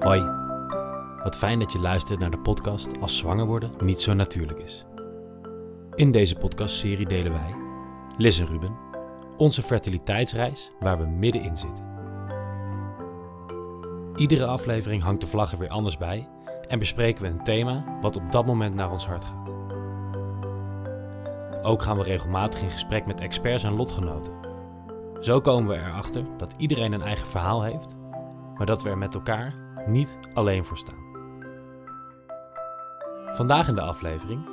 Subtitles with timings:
[0.00, 0.24] Hoi,
[1.22, 4.86] wat fijn dat je luistert naar de podcast Als zwanger worden niet zo natuurlijk is.
[5.94, 7.54] In deze podcastserie delen wij,
[8.16, 8.76] Liz en Ruben,
[9.36, 11.84] onze fertiliteitsreis waar we middenin zitten.
[14.16, 16.28] Iedere aflevering hangt de vlag er weer anders bij
[16.68, 19.52] en bespreken we een thema wat op dat moment naar ons hart gaat.
[21.62, 24.32] Ook gaan we regelmatig in gesprek met experts en lotgenoten.
[25.20, 27.96] Zo komen we erachter dat iedereen een eigen verhaal heeft,
[28.54, 31.08] maar dat we er met elkaar niet alleen voor staan.
[33.26, 34.48] Vandaag in de aflevering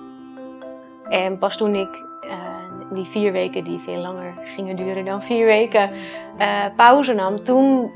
[1.10, 2.30] En pas toen ik eh,
[2.92, 5.92] die vier weken, die veel langer gingen duren dan vier weken,
[6.38, 7.92] eh, pauze nam, toen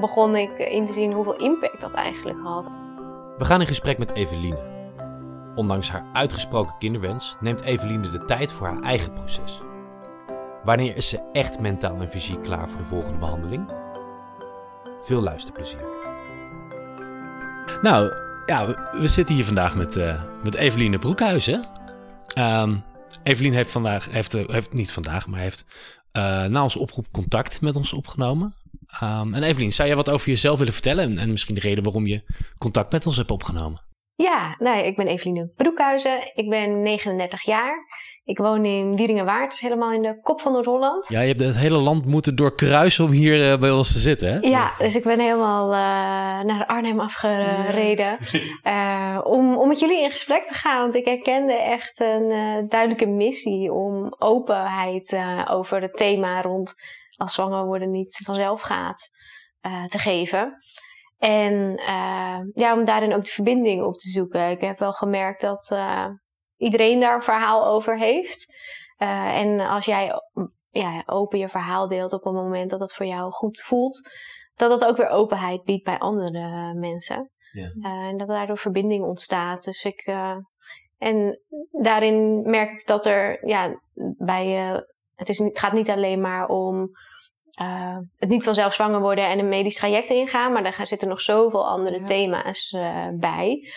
[0.00, 2.68] begon ik in te zien hoeveel impact dat eigenlijk had.
[3.38, 4.74] We gaan in gesprek met Eveline.
[5.54, 9.60] Ondanks haar uitgesproken kinderwens neemt Eveline de tijd voor haar eigen proces.
[10.64, 13.70] Wanneer is ze echt mentaal en fysiek klaar voor de volgende behandeling?
[15.02, 16.05] Veel luisterplezier.
[17.82, 18.12] Nou,
[18.46, 21.64] ja, we, zitten hier vandaag met, eh met Eveline Broekhuizen.
[22.34, 22.74] Ehm
[23.22, 25.64] Eveline heeft vandaag, heeft, eh, heeft niet vandaag, maar heeft
[26.12, 28.54] eh, na onze oproep contact met ons opgenomen.
[29.00, 31.04] Ehm, en Eveline, zou jij wat over jezelf willen vertellen?
[31.04, 32.22] En, en misschien de reden waarom je
[32.58, 33.80] contact met ons hebt opgenomen?
[34.14, 37.86] Ja, nou, ik ben Eveline Broekhuizen, ik ben 39 jaar.
[38.26, 41.08] Ik woon in Wieringenwaard, is helemaal in de kop van Noord-Holland.
[41.08, 44.32] Ja, je hebt het hele land moeten doorkruisen om hier eh, bij ons te zitten,
[44.32, 44.38] hè?
[44.38, 48.18] Ja, dus ik ben helemaal eh, naar Arnhem afgereden
[48.62, 50.80] eh, om, om met jullie in gesprek te gaan.
[50.80, 56.74] Want ik herkende echt een eh, duidelijke missie om openheid eh, over het thema rond
[57.16, 59.08] als zwanger worden niet vanzelf gaat
[59.60, 60.56] eh, te geven.
[61.18, 61.80] En
[62.54, 64.50] ja, om daarin ook de verbinding op te zoeken.
[64.50, 66.06] Ik heb wel gemerkt dat eh,
[66.56, 68.54] iedereen daar een verhaal over heeft.
[68.96, 70.12] Eh, en als jij
[70.70, 74.10] ja, open je verhaal deelt op een moment dat het voor jou goed voelt,
[74.54, 77.30] dat dat ook weer openheid biedt bij andere mensen.
[77.52, 77.66] Ja.
[77.82, 79.64] Eh, en dat daardoor verbinding ontstaat.
[79.64, 80.00] Dus ik.
[80.00, 80.36] eh,
[80.98, 81.40] en
[81.70, 83.80] daarin merk ik dat er ja,
[84.18, 84.56] bij.
[84.70, 84.80] eh,
[85.14, 86.90] het, is, het gaat niet alleen maar om
[87.50, 91.08] eh, het niet vanzelf zwanger worden en een medisch traject ingaan, maar daar gaan- zitten
[91.08, 92.04] nog zoveel andere Ja.
[92.06, 93.68] thema's eh, bij.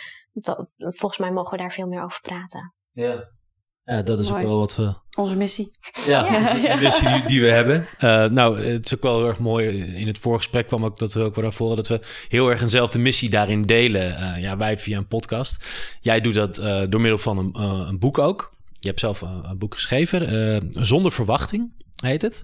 [0.45, 2.73] Dat, volgens mij mogen we daar veel meer over praten.
[2.91, 3.37] Ja.
[3.83, 4.93] Ja, dat is ook wel wat we...
[5.17, 5.71] Onze missie.
[6.05, 6.25] Ja,
[6.57, 7.85] Ja, de missie die, die we hebben.
[7.97, 9.67] Eh, nou, het is ook wel heel erg mooi.
[9.95, 12.61] In het voorgesprek kwam ook dat we ook wel naar voren dat we heel erg
[12.61, 14.15] eenzelfde missie daarin delen.
[14.17, 15.65] Eh, ja, wij via een podcast.
[16.01, 18.51] Jij doet dat eh, door middel van een, een boek ook.
[18.79, 20.27] Je hebt zelf een, een boek geschreven.
[20.53, 22.43] eh, Zonder verwachting heet het.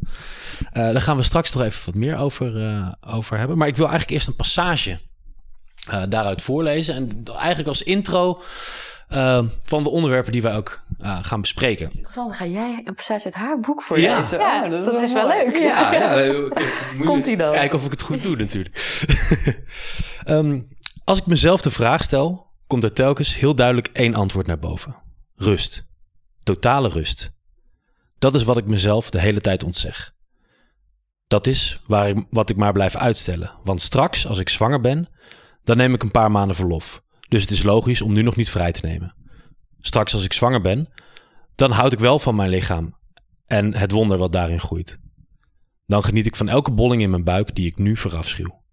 [0.72, 3.58] Eh, daar gaan we straks nog even wat meer over, eh, over hebben.
[3.58, 5.00] Maar ik wil eigenlijk eerst een passage
[5.88, 6.96] eh, daaruit voorlezen.
[6.96, 8.42] En eigenlijk als intro
[9.08, 11.86] eh, van de onderwerpen die wij ook eh, gaan bespreken.
[11.86, 14.20] Interessant, dan ga jij een passage uit haar boek voor Ja.
[14.20, 14.40] lezen.
[14.40, 15.54] Ja, Oh, dat is wel leuk.
[15.54, 17.54] Ja, ja, eh, Komt-ie dan?
[17.54, 18.76] Kijken of ik het goed doe natuurlijk.
[20.24, 20.62] Ehm,
[21.04, 24.96] als ik mezelf de vraag stel, komt er telkens heel duidelijk één antwoord naar boven.
[25.36, 25.86] Rust.
[26.40, 27.32] Totale rust.
[28.20, 30.14] Dat is wat ik mezelf de hele tijd ontzeg.
[31.28, 33.52] Dat is waar ik, wat ik maar blijf uitstellen.
[33.64, 35.08] Want straks, als ik zwanger ben,
[35.66, 37.04] dan neem ik een paar maanden verlof.
[37.30, 39.16] Dus het is logisch om nu nog niet vrij te nemen.
[39.80, 40.94] Straks als ik zwanger ben,
[41.56, 42.98] dan houd ik wel van mijn lichaam
[43.46, 45.00] en het wonder wat daarin groeit.
[45.86, 48.64] Dan geniet ik van elke bolling in mijn buik die ik nu verafschuw.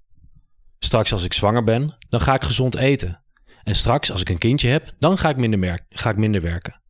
[0.78, 3.22] Straks als ik zwanger ben, dan ga ik gezond eten.
[3.62, 6.82] En straks als ik een kindje heb, dan ga ik minder, ga ik minder werken.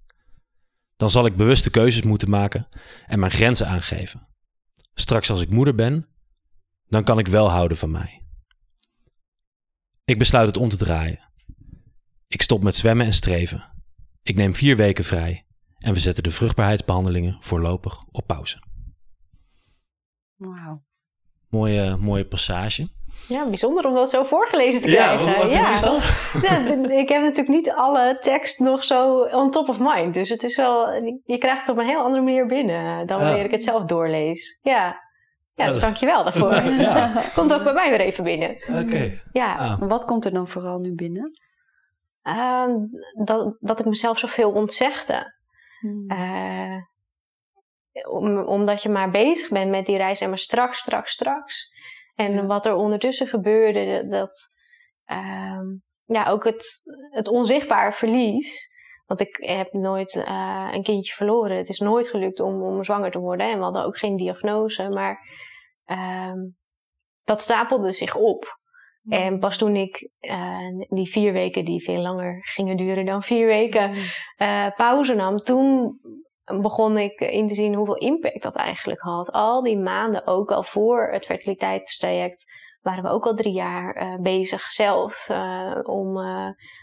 [0.96, 2.68] Dan zal ik bewuste keuzes moeten maken
[3.06, 4.28] en mijn grenzen aangeven.
[4.94, 6.06] Straks als ik moeder ben,
[6.88, 8.21] dan kan ik wel houden van mij.
[10.04, 11.18] Ik besluit het om te draaien.
[12.28, 13.64] Ik stop met zwemmen en streven.
[14.22, 15.46] Ik neem vier weken vrij
[15.78, 18.62] en we zetten de vruchtbaarheidsbehandelingen voorlopig op pauze.
[20.36, 20.82] Wauw.
[21.48, 22.88] Mooie, mooie passage.
[23.28, 25.26] Ja, bijzonder om dat zo voorgelezen te Ja, krijgen.
[25.26, 25.72] wat, wat ja.
[25.72, 26.12] is dat?
[26.42, 26.58] Ja,
[26.90, 30.14] ik heb natuurlijk niet alle tekst nog zo on top of mind.
[30.14, 30.92] Dus het is wel,
[31.24, 33.24] je krijgt het op een heel andere manier binnen dan Ja.
[33.24, 34.58] wanneer ik het zelf doorlees.
[34.62, 34.96] Ja,
[35.54, 36.54] ja, dus dankjewel daarvoor.
[36.88, 37.24] Ja.
[37.34, 38.50] Komt ook bij mij weer even binnen.
[38.84, 39.20] Oké.
[39.32, 39.78] Ja, Ah.
[39.78, 41.30] Maar Wat komt er dan vooral nu binnen?
[42.22, 42.72] ehm,
[43.24, 45.34] dat, dat ik mezelf zoveel ontzegde.
[45.80, 46.08] Hmm.
[46.10, 46.76] Eh,
[48.08, 51.70] om, omdat je maar bezig bent met die reis en maar straks, straks, straks.
[52.14, 52.46] En Ja.
[52.46, 54.36] wat er ondertussen gebeurde, dat,
[55.04, 55.64] ehm,
[56.04, 56.64] ja, ook het,
[57.10, 58.70] het onzichtbaar verlies.
[59.12, 61.56] Want ik heb nooit eh, een kindje verloren.
[61.56, 63.50] Het is nooit gelukt om, om zwanger te worden.
[63.50, 64.88] En we hadden ook geen diagnose.
[64.88, 65.18] Maar
[65.84, 66.38] ehm,
[67.24, 68.58] dat stapelde zich op.
[69.08, 73.46] En pas toen ik eh, die vier weken, die veel langer gingen duren dan vier
[73.46, 73.94] weken,
[74.36, 75.98] eh, pauze nam, toen
[76.44, 79.32] begon ik in te zien hoeveel impact dat eigenlijk had.
[79.32, 82.44] Al die maanden, ook al voor het fertiliteitstraject,
[82.80, 85.28] waren we ook al drie jaar bezig zelf
[85.82, 86.18] om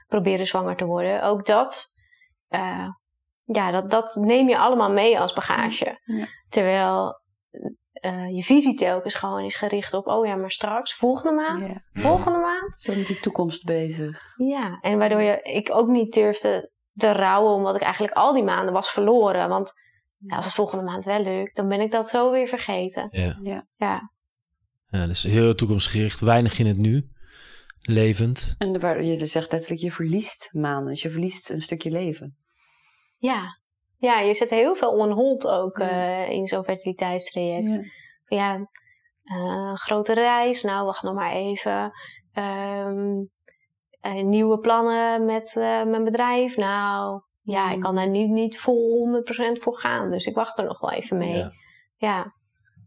[0.07, 1.23] proberen zwanger te worden.
[1.23, 1.97] Ook dat,
[2.49, 2.87] eh,
[3.43, 5.99] ja, dat, dat neem je allemaal mee als bagage.
[6.05, 6.27] Ja.
[6.49, 7.21] Terwijl
[7.93, 12.01] eh, je visie telkens gewoon is gericht op, oh ja, maar straks, volgende maand, Ja.
[12.01, 12.77] volgende maand.
[12.79, 14.21] Zo met die toekomst bezig.
[14.37, 18.43] Ja, en waardoor je, ik ook niet durfde te rouwen, omdat ik eigenlijk al die
[18.43, 19.49] maanden was verloren.
[19.49, 19.73] Want
[20.17, 23.07] ja, als het volgende maand wel lukt, dan ben ik dat zo weer vergeten.
[23.11, 23.39] Ja.
[23.43, 23.67] Ja.
[23.75, 24.11] Ja,
[24.87, 27.09] ja, dus heel toekomstgericht, weinig in het nu,
[27.79, 28.55] levend.
[28.57, 30.89] En de- waar, je zegt letterlijk, je verliest maanden.
[30.89, 32.37] Dus je verliest een stukje leven.
[33.19, 33.57] Ja.
[33.97, 35.87] ja je zet heel veel on hold ook Ja.
[35.89, 37.69] eh, in zo'n fertiliteitstraject.
[37.69, 37.81] Ja.
[38.25, 38.67] Ja,
[39.23, 41.91] eh, grote reis, nou wacht nog maar even.
[42.33, 43.23] Ehm,
[43.99, 47.81] eh, nieuwe plannen met eh, mijn bedrijf, nou ja, ik Mm.
[47.81, 50.11] kan daar niet, niet vol 100% voor gaan.
[50.11, 51.37] Dus ik wacht er nog wel even mee.
[51.37, 51.51] Ja.
[51.97, 52.33] Ja,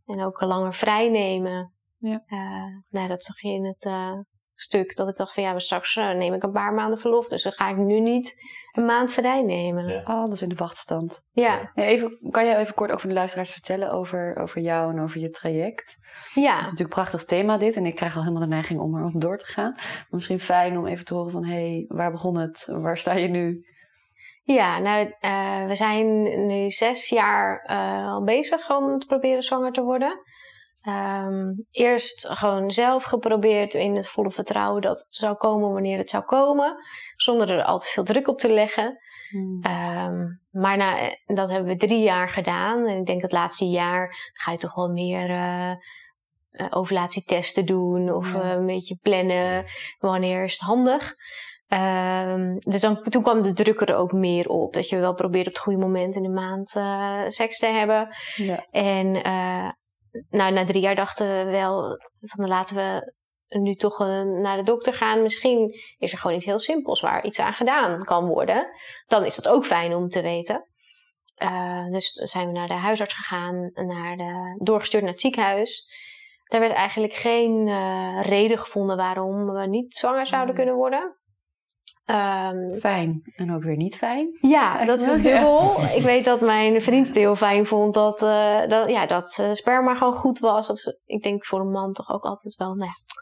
[0.07, 1.73] en ook langer vrij nemen.
[1.99, 2.23] Ja.
[2.27, 4.19] Eh, nou, dat zag je in het eh,
[4.63, 7.29] stuk dat ik dacht van ja, maar straks eh, neem ik een paar maanden verlof.
[7.29, 8.35] Dus dan ga ik nu niet
[8.73, 9.87] een maand vrij nemen.
[9.87, 9.93] Ja.
[9.93, 11.25] Ja, Alles in de wachtstand.
[11.33, 11.71] ja.
[11.75, 15.21] Ja, even, kan jij even kort over de luisteraars vertellen over, over jou en over
[15.21, 15.97] je traject?
[16.25, 17.77] Het is natuurlijk een prachtig thema dit.
[17.77, 19.73] En ik krijg al helemaal de neiging om er door te gaan.
[19.73, 21.45] Maar misschien fijn om even te horen van...
[21.45, 22.67] hé, hey, waar begon het?
[22.71, 23.67] Waar sta je nu?
[24.45, 29.73] Ja, nou, eh, we zijn nu zes jaar eh, al bezig om te proberen zwanger
[29.73, 30.21] te worden.
[30.83, 36.11] Ehm, eerst gewoon zelf geprobeerd in het volle vertrouwen dat het zou komen wanneer het
[36.11, 36.77] zou komen.
[37.17, 38.99] Zonder er al te veel druk op te leggen.
[39.63, 40.97] Ehm, maar na,
[41.27, 42.87] dat hebben we drie jaar gedaan.
[42.87, 45.77] En ik denk het laatste jaar ga je toch wel meer eh, eh,
[46.71, 48.13] ovulatietesten doen.
[48.15, 48.41] Of Ja.
[48.43, 49.65] eh, een beetje plannen.
[49.99, 51.15] Wanneer is het handig?
[51.69, 54.73] Ehm, dus dan, toen kwam de druk er ook meer op.
[54.73, 58.17] Dat je wel probeert op het goede moment in de maand eh, seks te hebben.
[58.37, 58.67] Ja.
[58.71, 59.69] En eh,
[60.31, 63.13] nou, na drie jaar dachten we wel van laten we
[63.49, 65.23] nu toch eh, naar de dokter gaan.
[65.23, 68.69] Misschien is er gewoon iets heel simpels waar iets aan gedaan kan worden.
[69.07, 70.67] Dan is dat ook fijn om te weten.
[71.35, 75.87] Eh, dus zijn we naar de huisarts gegaan, naar de, doorgestuurd naar het ziekenhuis.
[76.45, 80.57] Daar werd eigenlijk geen eh, reden gevonden waarom we niet zwanger zouden Mm.
[80.57, 81.17] kunnen worden.
[82.05, 84.39] Ehm, Fijn en ook weer niet fijn.
[84.41, 85.17] ja, dat is Ja.
[85.17, 85.81] dubbel.
[85.99, 89.53] Ik weet dat mijn vriend het heel fijn vond dat, eh, dat, ja, dat eh,
[89.53, 90.67] sperma gewoon goed was.
[90.67, 93.15] Dat is, ik denk voor een man toch ook altijd wel, nou ja,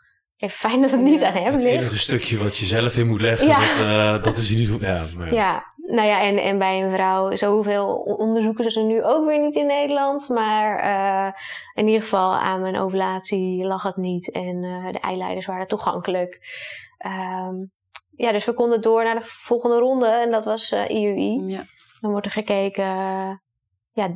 [0.47, 1.27] even fijn dat het niet Ja.
[1.27, 1.75] aan hem Het ligt.
[1.81, 3.59] enige stukje wat je zelf in moet leggen, Ja.
[3.61, 3.87] dat,
[4.19, 4.94] eh, dat is in ieder geval...
[4.94, 9.27] Ja, maar, Ja, nou ja, en, en bij een vrouw, zoveel onderzoeken ze nu ook
[9.27, 10.29] weer niet in Nederland.
[10.29, 11.32] Maar eh,
[11.75, 14.31] in ieder geval aan mijn ovulatie lag het niet.
[14.31, 16.38] En eh, de eileiders waren toegankelijk.
[16.99, 17.55] Ehm,
[18.20, 20.06] ja, dus we konden door naar de volgende ronde.
[20.06, 21.44] En dat was eh IUI.
[21.46, 21.64] Ja.
[22.00, 23.32] Dan wordt er gekeken, eh,
[23.90, 24.14] ja,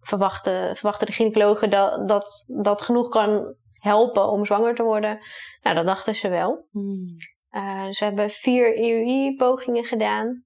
[0.00, 5.18] verwachten, verwachten de gynaecologen dat, dat dat genoeg kan helpen om zwanger te worden?
[5.62, 6.66] Nou, dat dachten ze wel.
[6.70, 7.16] Hmm.
[7.48, 10.38] Eh, dus we hebben vier EUI-pogingen gedaan.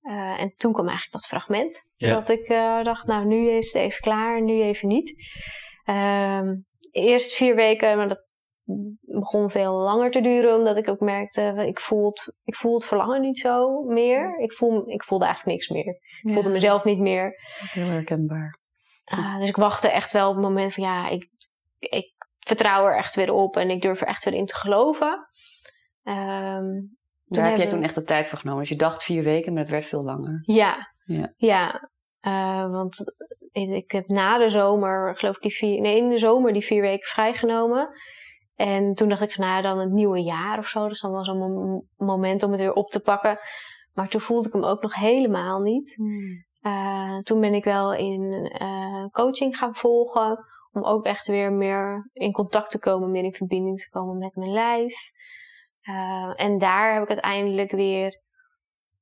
[0.00, 1.84] Eh, en toen kwam eigenlijk dat fragment.
[1.96, 2.14] Ja.
[2.14, 5.14] Dat ik eh, dacht, nou, nu is het even klaar, nu even niet.
[5.84, 6.56] Ehm,
[6.90, 8.28] eerst vier weken, maar dat
[9.18, 10.56] begon veel langer te duren.
[10.56, 14.38] Omdat ik ook merkte, ik voel het, ik voel het verlangen niet zo meer.
[14.38, 15.98] Ik, voel, ik voelde eigenlijk niks meer.
[16.22, 17.34] Ik voelde mezelf niet meer.
[17.72, 18.58] Heel herkenbaar.
[19.04, 21.28] Ah, dus ik wachtte echt wel op het moment van ja, ik,
[21.78, 25.26] ik vertrouw er echt weer op en ik durf er echt weer in te geloven.
[26.02, 26.66] Ehm,
[27.24, 28.60] Daar heb jij toen echt de tijd voor genomen.
[28.60, 30.38] Dus je dacht vier weken, maar het werd veel langer.
[30.42, 31.32] Ja, Ja.
[31.36, 31.90] ja.
[32.20, 33.14] Eh, want
[33.52, 36.64] ik, ik heb na de zomer, geloof ik, die vier, nee, in de zomer die
[36.64, 37.88] vier weken vrijgenomen.
[38.60, 40.88] En toen dacht ik van, nou, dan het nieuwe jaar of zo.
[40.88, 43.38] Dus dan was een mom- moment om het weer op te pakken.
[43.94, 45.96] Maar toen voelde ik hem ook nog helemaal niet.
[46.60, 50.38] Eh, toen ben ik wel in eh, coaching gaan volgen.
[50.72, 54.36] Om ook echt weer meer in contact te komen, meer in verbinding te komen met
[54.36, 55.10] mijn lijf.
[55.80, 58.20] Eh, en daar heb ik uiteindelijk weer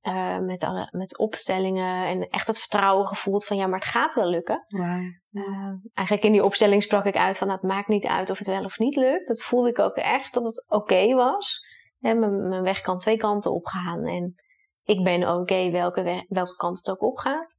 [0.01, 4.15] eh, met, alle, met opstellingen en echt het vertrouwen gevoeld van ja, maar het gaat
[4.15, 4.65] wel lukken.
[5.33, 5.43] Eh,
[5.95, 8.47] eigenlijk in die opstelling sprak ik uit van nou, het maakt niet uit of het
[8.47, 9.29] wel of niet lukt.
[9.29, 11.67] Dat voelde ik ook echt dat het oké was.
[11.99, 14.35] Hè, mijn, mijn weg kan twee kanten opgaan en
[14.85, 17.57] ik ben oké welke, weg- welke kant het ook opgaat.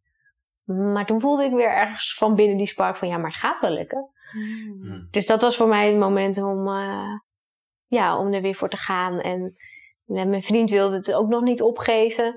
[0.64, 3.60] Maar toen voelde ik weer ergens van binnen die spark van ja, maar het gaat
[3.60, 4.10] wel lukken.
[4.32, 5.08] Hm.
[5.12, 7.14] Dus dat was voor mij het moment om, eh,
[7.86, 9.20] ja, om er weer voor te gaan.
[9.20, 9.52] En
[10.10, 12.34] mijn vriend wilde het ook nog niet opgeven.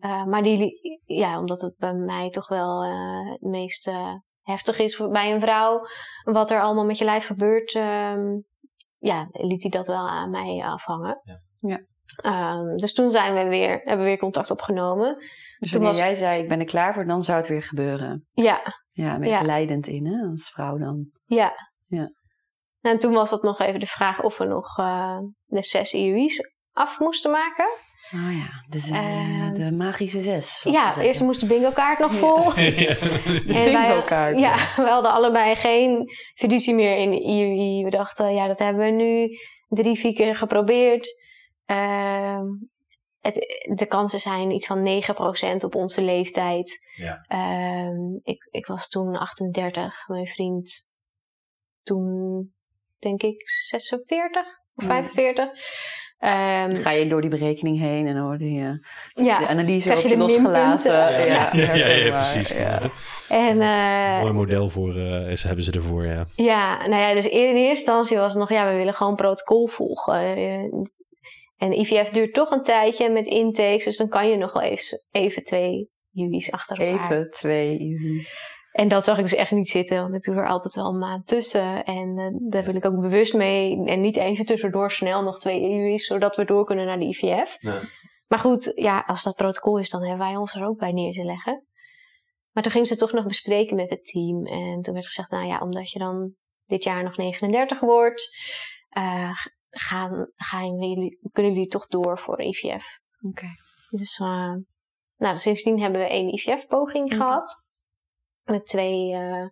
[0.00, 4.12] Eh, maar die, ja, omdat het bij mij toch wel eh, het meest eh,
[4.42, 5.80] heftig is voor- bij een vrouw.
[6.24, 7.74] Wat er allemaal met je lijf gebeurt.
[7.74, 8.38] ehm,
[8.98, 11.20] ja, liet hij dat wel aan mij afhangen.
[11.22, 11.40] Ja.
[11.60, 11.80] Ja.
[12.16, 15.16] Ehm, dus toen zijn we weer, hebben we weer contact opgenomen.
[15.58, 18.26] Dus Toen was- jij zei, ik ben er klaar voor, dan zou het weer gebeuren.
[18.32, 19.42] Ja, Ja, een beetje Ja.
[19.42, 21.06] leidend in, hè, als vrouw dan.
[21.24, 21.52] ja.
[21.86, 22.10] Ja.
[22.80, 24.74] En toen was het nog even de vraag of we nog
[25.44, 27.68] de zes IUI's af moesten maken.
[28.14, 30.60] Oh ja, dus uh, de magische zes.
[30.62, 32.52] Ja, eerst moest de bingo kaart nog vol.
[33.44, 33.64] Ja.
[33.64, 34.40] bingo kaart.
[34.40, 37.84] Ja, we hadden allebei geen fiducie meer in de IUI.
[37.84, 39.28] We dachten, ja, dat hebben we nu
[39.68, 41.08] drie, vier keer geprobeerd.
[41.66, 42.40] Uh,
[43.20, 43.34] het,
[43.76, 45.02] de kansen zijn iets van
[45.60, 46.78] 9% op onze leeftijd.
[46.96, 47.24] Ja.
[47.28, 50.88] Uh, ik, ik was toen 38, mijn vriend
[51.82, 52.52] toen
[52.98, 54.42] denk ik 46
[54.74, 55.48] of 45.
[56.22, 58.70] Um, ga je door die berekening heen en dan wordt die, uh,
[59.14, 60.92] ja, de analyse ook losgelaten.
[60.92, 62.56] Ja, ja, ja, ja, precies.
[63.28, 66.26] En, uh, mooi model voor uh, is, hebben ze ervoor, ja.
[66.34, 69.66] Ja, nou ja, dus in eerste instantie was het nog, ja, we willen gewoon protocol
[69.66, 70.20] volgen.
[71.58, 74.98] En IVF duurt toch een tijdje met intakes, dus dan kan je nog wel even,
[75.10, 77.10] even twee juli's achter elkaar.
[77.10, 78.34] Even twee juli's.
[78.70, 80.98] En dat zag ik dus echt niet zitten, want ik doe er altijd wel een
[80.98, 81.84] maand tussen.
[81.84, 83.84] En uh, daar wil ik ook bewust mee.
[83.84, 87.58] En niet even tussendoor snel nog twee EU's, zodat we door kunnen naar de IVF.
[88.26, 91.12] Maar goed, ja, als dat protocol is, dan hebben wij ons er ook bij neer
[91.12, 91.64] te leggen.
[92.50, 94.46] Maar toen ging ze toch nog bespreken met het team.
[94.46, 96.34] En toen werd gezegd, nou ja, omdat je dan
[96.66, 98.36] dit jaar nog 39 wordt,
[98.98, 99.36] uh,
[99.70, 103.00] gaan, gaan jullie, kunnen jullie toch door voor IVF.
[103.20, 103.46] Oké.
[103.90, 104.54] Dus uh,
[105.16, 107.68] nou, sindsdien hebben we één IVF-poging gehad.
[108.44, 109.46] Met twee, uh,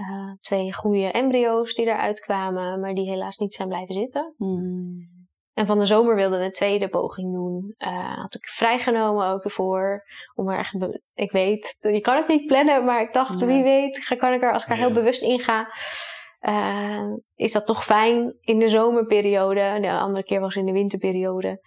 [0.00, 4.34] uh, twee goede embryo's die eruit kwamen, maar die helaas niet zijn blijven zitten.
[4.36, 5.10] Mm.
[5.54, 7.74] En van de zomer wilden we een tweede poging doen.
[7.78, 10.04] Uh, had ik vrijgenomen ook ervoor.
[10.34, 10.76] Om er echt,
[11.14, 14.52] ik weet, je kan het niet plannen, maar ik dacht, wie weet, kan ik er,
[14.52, 15.72] als ik er heel bewust in ga,
[16.40, 19.78] uh, is dat toch fijn in de zomerperiode.
[19.80, 21.60] De andere keer was in de winterperiode.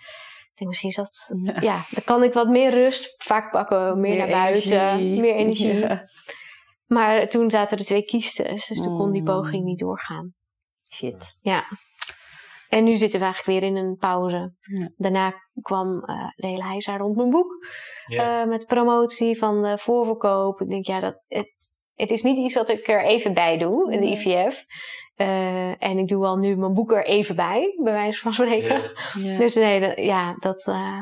[0.55, 1.79] Ik denk misschien is dat, ja.
[1.89, 3.13] dan kan ik wat meer rust.
[3.17, 5.85] Vaak pakken meer, naar buiten, meer energie.
[6.85, 10.33] Maar toen zaten er twee kiestes, dus toen kon die poging niet doorgaan.
[10.93, 11.37] Shit.
[11.41, 11.63] Ja.
[12.69, 14.53] En nu zitten we eigenlijk weer in een pauze.
[14.97, 17.65] Daarna kwam uh, de hele heisa rond mijn boek.
[18.07, 20.61] Uh, met promotie van de voorverkoop.
[20.61, 21.51] Ik denk, ja, dat, het,
[21.93, 24.65] het is niet iets wat ik er even bij doe, in de IVF.
[25.15, 28.91] Uh, en ik doe al nu mijn boek er even bij, bij wijze van spreken.
[29.37, 31.01] Dus nee, ja, dat, uh,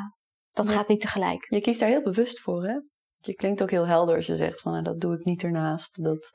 [0.51, 1.45] dat gaat niet tegelijk.
[1.49, 2.79] Je kiest daar heel bewust voor, hè?
[3.19, 6.03] Je klinkt ook heel helder als je zegt van, nou, dat doe ik niet ernaast.
[6.03, 6.31] Dat...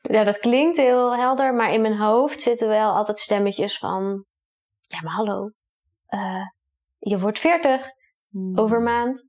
[0.00, 4.24] Ja, dat klinkt heel helder, maar in mijn hoofd zitten wel altijd stemmetjes van...
[4.80, 5.50] Ja, maar hallo,
[6.10, 6.46] uh,
[6.98, 7.86] je wordt 40
[8.30, 8.58] hmm.
[8.58, 9.24] over maand.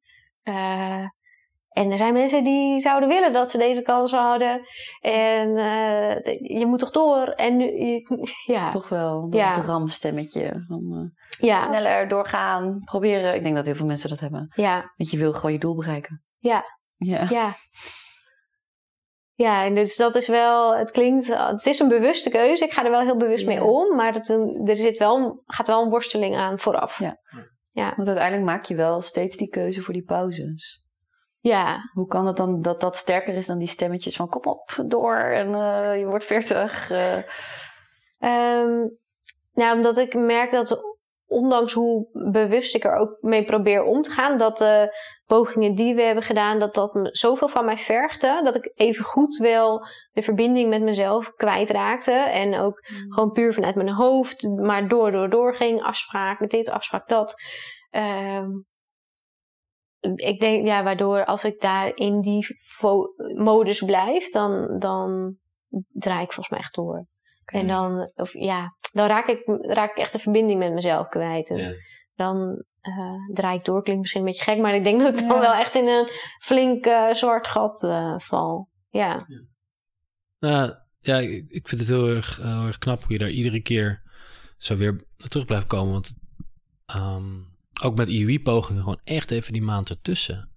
[1.77, 4.61] En er zijn mensen die zouden willen dat ze deze kans hadden.
[5.01, 6.15] En uh,
[6.59, 7.27] je moet toch door.
[7.27, 8.03] En nu,
[8.45, 8.69] ja.
[8.69, 9.61] Toch wel, dat ja.
[9.61, 10.63] ramstemmetje.
[10.67, 11.63] Van, uh, ja.
[11.63, 13.35] Sneller doorgaan, proberen.
[13.35, 14.53] Ik denk dat heel veel mensen dat hebben.
[14.55, 14.93] Ja.
[14.95, 16.23] Want je wil gewoon je doel bereiken.
[16.39, 16.63] Ja.
[16.95, 17.25] Ja.
[17.29, 17.55] Ja,
[19.33, 22.65] ja en dus dat is wel, het klinkt, het is een bewuste keuze.
[22.65, 23.95] Ik ga er wel heel bewust mee om.
[23.95, 24.29] Maar dat,
[24.69, 26.99] er zit wel, gaat wel een worsteling aan vooraf.
[26.99, 27.17] Ja.
[27.71, 27.93] ja.
[27.95, 30.85] Want uiteindelijk maak je wel steeds die keuze voor die pauzes.
[31.47, 31.89] Ja.
[31.93, 35.15] Hoe kan het dan dat dat sterker is dan die stemmetjes van kom op, door
[35.15, 36.91] en uh, je wordt veertig?
[36.91, 37.15] Uh.
[38.19, 38.97] Um,
[39.53, 40.79] nou, omdat ik merk dat
[41.27, 45.95] ondanks hoe bewust ik er ook mee probeer om te gaan, dat de pogingen die
[45.95, 50.21] we hebben gedaan, dat dat zoveel van mij vergde, dat ik even goed wel de
[50.21, 52.11] verbinding met mezelf kwijtraakte.
[52.11, 53.11] En ook mm.
[53.11, 55.83] gewoon puur vanuit mijn hoofd, maar door, door, door ging.
[55.83, 57.35] Afspraak met dit, afspraak dat.
[57.91, 58.65] Um,
[60.15, 62.45] ik denk, ja, waardoor als ik daar in die
[63.35, 65.35] modus blijf, dan, dan
[65.91, 67.07] draai ik volgens mij echt door.
[67.45, 71.49] En dan, of, ja, dan raak ik, raak ik echt de verbinding met mezelf kwijt.
[71.49, 71.75] En
[72.15, 73.83] Dan uh, draai ik door.
[73.83, 76.07] Klinkt misschien een beetje gek, maar ik denk dat ik dan wel echt in een
[76.39, 78.69] flink uh, zwart gat uh, val.
[78.89, 79.25] Ja.
[79.27, 79.41] ja.
[80.39, 83.61] Nou, ja, ik, ik vind het heel erg, heel erg knap hoe je daar iedere
[83.61, 84.01] keer
[84.57, 85.91] zo weer terug blijft komen.
[85.91, 86.15] Want
[86.95, 90.49] um, ook met IUI-pogingen gewoon echt even die maand ertussen.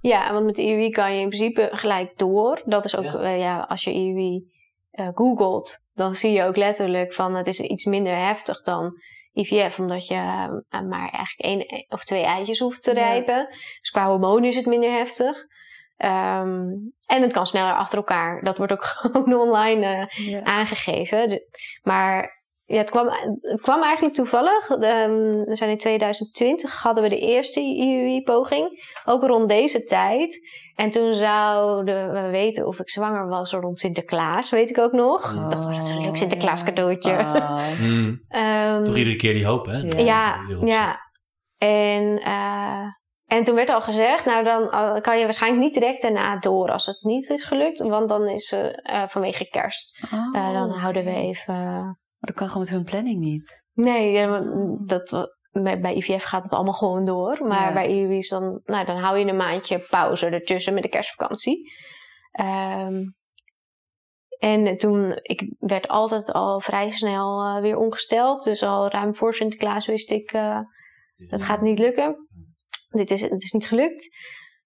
[0.00, 2.62] Ja, want met IUI kan je in principe gelijk door.
[2.64, 4.52] Dat is ook, ja, uh, ja als je IUI
[4.92, 9.00] uh, eh, googelt, dan zie je ook letterlijk van het is iets minder heftig dan
[9.32, 13.36] IVF, omdat je uh, maar eigenlijk één of twee eitjes hoeft te rijpen.
[13.36, 13.48] Ja.
[13.80, 15.36] Dus qua hormonen is het minder heftig.
[15.98, 18.42] Um, en het kan sneller achter elkaar.
[18.42, 20.42] Dat wordt ook gewoon online ja.
[20.42, 21.42] aangegeven.
[21.82, 23.08] Maar ja, het kwam,
[23.40, 24.66] het kwam eigenlijk toevallig.
[24.66, 28.94] De, we zijn in 2020 hadden we de eerste IUI-poging.
[29.04, 30.38] Ook rond deze tijd.
[30.74, 35.34] En toen zouden we weten of ik zwanger was rond Sinterklaas, weet ik ook nog.
[35.36, 37.12] Oh, dat was een leuk Sinterklaas cadeautje.
[37.12, 37.62] Oh.
[37.80, 38.20] Mm.
[38.28, 39.78] um, Toch iedere keer die hoop, hè?
[40.02, 41.00] Ja, ja.
[41.58, 42.86] En, uh,
[43.26, 46.86] en toen werd al gezegd, nou dan kan je waarschijnlijk niet direct daarna door als
[46.86, 47.78] het niet is gelukt.
[47.78, 50.06] Want dan is uh, vanwege kerst.
[50.12, 53.64] Uh, dan houden we even dat kan gewoon met hun planning niet.
[53.72, 54.26] Nee,
[54.84, 55.30] dat,
[55.62, 57.46] bij IVF gaat het allemaal gewoon door.
[57.46, 61.72] Maar bij IUI dan, nou, dan hou je een maandje pauze ertussen met de kerstvakantie.
[62.40, 63.14] Um,
[64.38, 68.44] en toen, ik werd altijd al vrij snel uh, weer ongesteld.
[68.44, 70.60] Dus al ruim voor Sinterklaas wist ik, uh,
[71.28, 72.28] dat gaat niet lukken.
[72.88, 74.16] Dit is, het is niet gelukt.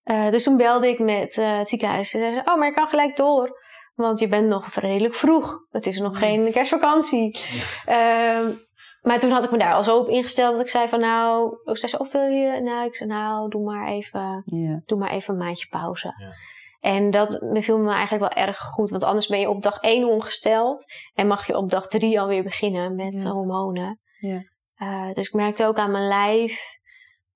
[0.05, 2.11] Uh, dus toen belde ik met het ziekenhuis.
[2.11, 3.61] Ze zeiden, oh, maar ik kan gelijk door.
[3.99, 5.67] Want je bent nog redelijk vroeg.
[5.71, 7.38] Het is nog geen kerstvakantie.
[7.85, 8.40] Ja.
[8.40, 8.55] Ehm,
[9.00, 11.57] maar toen had ik me daar al zo op ingesteld dat ik zei van nou,
[11.64, 12.61] ik zei ze, of wil je?
[12.61, 14.43] Nou, ik zei nou, doe maar even,
[14.87, 16.14] doe maar even een maandje pauze.
[16.17, 16.33] Ja.
[16.81, 20.09] En dat beviel me eigenlijk wel erg goed, want anders ben je op dag 1
[20.09, 24.00] ongesteld en mag je op dag 3 alweer beginnen met hormonen.
[24.19, 24.43] Ja.
[24.78, 26.61] Uh, dus ik merkte ook aan mijn lijf,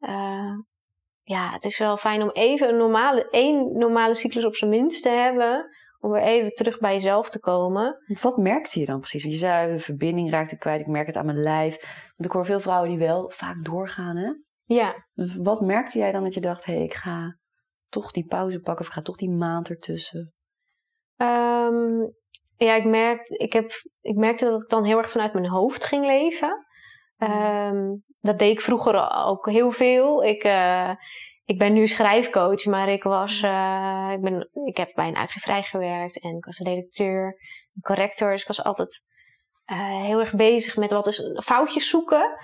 [0.00, 0.59] uh,
[1.23, 5.02] ja, het is wel fijn om even een normale, één normale cyclus op zijn minst
[5.02, 5.71] te hebben,
[6.02, 7.97] om weer even terug bij jezelf te komen.
[8.21, 9.25] Wat merkte je dan precies?
[9.25, 11.80] Je zei, de verbinding raakte ik kwijt, ik merk het aan mijn lijf.
[12.16, 14.32] Want ik hoor veel vrouwen die wel vaak doorgaan, hè?
[14.64, 15.06] Ja.
[15.12, 17.38] Dus wat merkte jij dan dat je dacht, hé, hey, ik ga
[17.88, 20.32] toch die pauze pakken of ik ga toch die maand ertussen?
[21.16, 22.14] Um,
[22.56, 25.85] ja, ik, merkte, ik, heb, ik merkte dat ik dan heel erg vanuit mijn hoofd
[25.85, 26.66] ging leven.
[27.18, 30.25] Um, dat deed ik vroeger ook heel veel.
[30.25, 30.90] Ik, uh,
[31.44, 35.62] ik ben nu schrijfcoach, maar ik, was, uh, ik, ben, ik heb bij een uitgeverij
[35.62, 37.37] gewerkt en ik was redacteur,
[37.80, 38.30] corrector.
[38.30, 39.04] Dus ik was altijd
[39.73, 42.37] uh, heel erg bezig met wat is foutjes zoeken.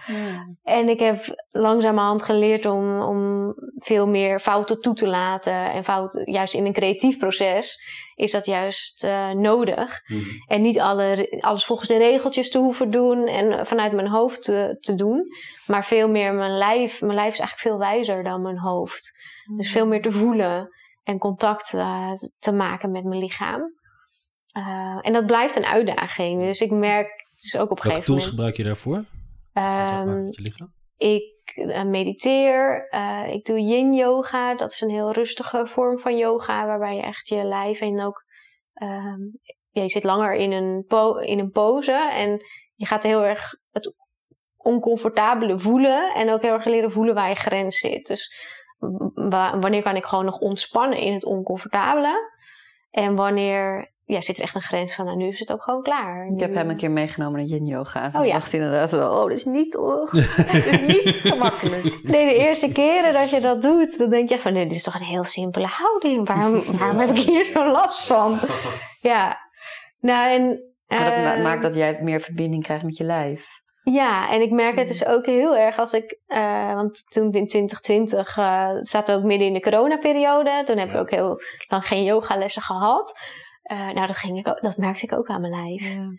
[0.63, 5.71] En ik heb langzamerhand geleerd om, om veel meer fouten toe te laten.
[5.71, 7.83] En fouten, juist in een creatief proces
[8.15, 10.03] is dat juist uh, nodig.
[10.07, 10.23] Mhm.
[10.47, 14.77] En niet alle, alles volgens de regeltjes te hoeven doen en vanuit mijn hoofd te,
[14.81, 15.27] te doen.
[15.67, 17.01] Maar veel meer mijn lijf.
[17.01, 19.13] Mijn lijf is eigenlijk veel wijzer dan mijn hoofd.
[19.57, 20.69] Dus veel meer te voelen
[21.05, 23.78] en contact uh, te maken met mijn lichaam.
[24.59, 26.43] Uh, en dat blijft een uitdaging.
[26.43, 29.05] Dus ik merk dus ook op een Welke tools gebruik je daarvoor?
[29.53, 30.31] Um,
[30.97, 32.89] ik uh, mediteer.
[32.91, 34.55] Uh, ik doe yin yoga.
[34.55, 36.67] Dat is een heel rustige vorm van yoga.
[36.67, 38.25] Waarbij je echt je lijf en ook...
[38.83, 39.39] Um,
[39.71, 40.85] ja, je zit langer in een,
[41.21, 41.93] in een pose.
[41.93, 43.95] En je gaat heel erg het
[44.57, 46.15] oncomfortabele voelen.
[46.15, 48.07] En ook heel erg leren voelen waar je grens zit.
[48.07, 48.35] Dus
[49.61, 52.37] wanneer kan ik gewoon nog ontspannen in het oncomfortabele?
[52.91, 55.83] En wanneer ja, zit er echt een grens van, nou, nu is het ook gewoon
[55.83, 56.27] klaar.
[56.27, 58.11] Ik heb hem een keer meegenomen naar yin yoga.
[58.15, 58.33] Oh ja.
[58.33, 62.03] dacht inderdaad wel, oh, dat is niet, oh, dat is niet gemakkelijk.
[62.03, 64.77] Nee, de eerste keren dat je dat doet, dan denk je echt van, nee, dit
[64.77, 66.29] is toch een heel simpele houding.
[66.29, 68.39] Waarom, waarom heb ik hier zo last van?
[69.01, 69.39] Ja,
[70.01, 70.63] nou en...
[70.87, 73.61] Maar dat uh, maakt dat jij meer verbinding krijgt met je lijf.
[73.83, 77.47] Ja, en ik merk het dus ook heel erg als ik, uh, want toen in
[77.47, 80.63] 2020 uh, zaten we ook midden in de coronaperiode.
[80.65, 83.19] Toen heb ik ook heel lang geen yogalessen gehad.
[83.73, 85.95] Uh, nou, dat, ging ik ook, dat merkte ik ook aan mijn lijf.
[85.95, 86.11] Ja.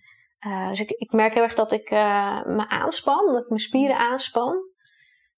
[0.47, 3.61] Uh, dus ik, ik, merk heel erg dat ik uh, me aanspan, dat ik mijn
[3.61, 4.55] spieren aanspan.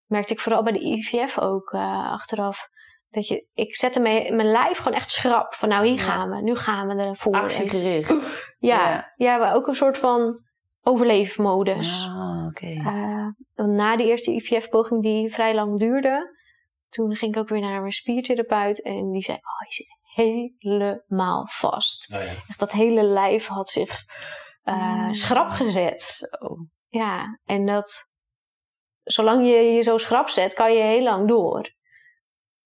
[0.05, 2.69] Merkte ik vooral bij de IVF ook achteraf.
[3.09, 5.53] Dat je, ik zette mijn, mijn lijf gewoon echt schrap.
[5.53, 6.41] Van nou, hier gaan we.
[6.41, 7.35] Nu gaan we ervoor.
[7.35, 8.09] Actiegericht.
[8.59, 9.13] Ja, ja.
[9.15, 10.39] ja, maar ook een soort van
[10.81, 12.05] overleefmodus.
[12.07, 12.75] Ah, oké.
[12.79, 13.67] Okay.
[13.67, 16.39] na die eerste IVF-poging die vrij lang duurde...
[16.89, 18.81] Toen ging ik ook weer naar mijn spiertherapeut.
[18.81, 22.13] En die zei, oh, je zit helemaal vast.
[22.13, 22.33] Oh ja.
[22.47, 24.03] Echt dat hele lijf had zich
[24.63, 26.01] uh, schrap gezet.
[26.01, 26.55] Zo.
[26.87, 28.09] Ja, en dat
[29.03, 31.69] zolang je je zo schrap zet, kan je heel lang door.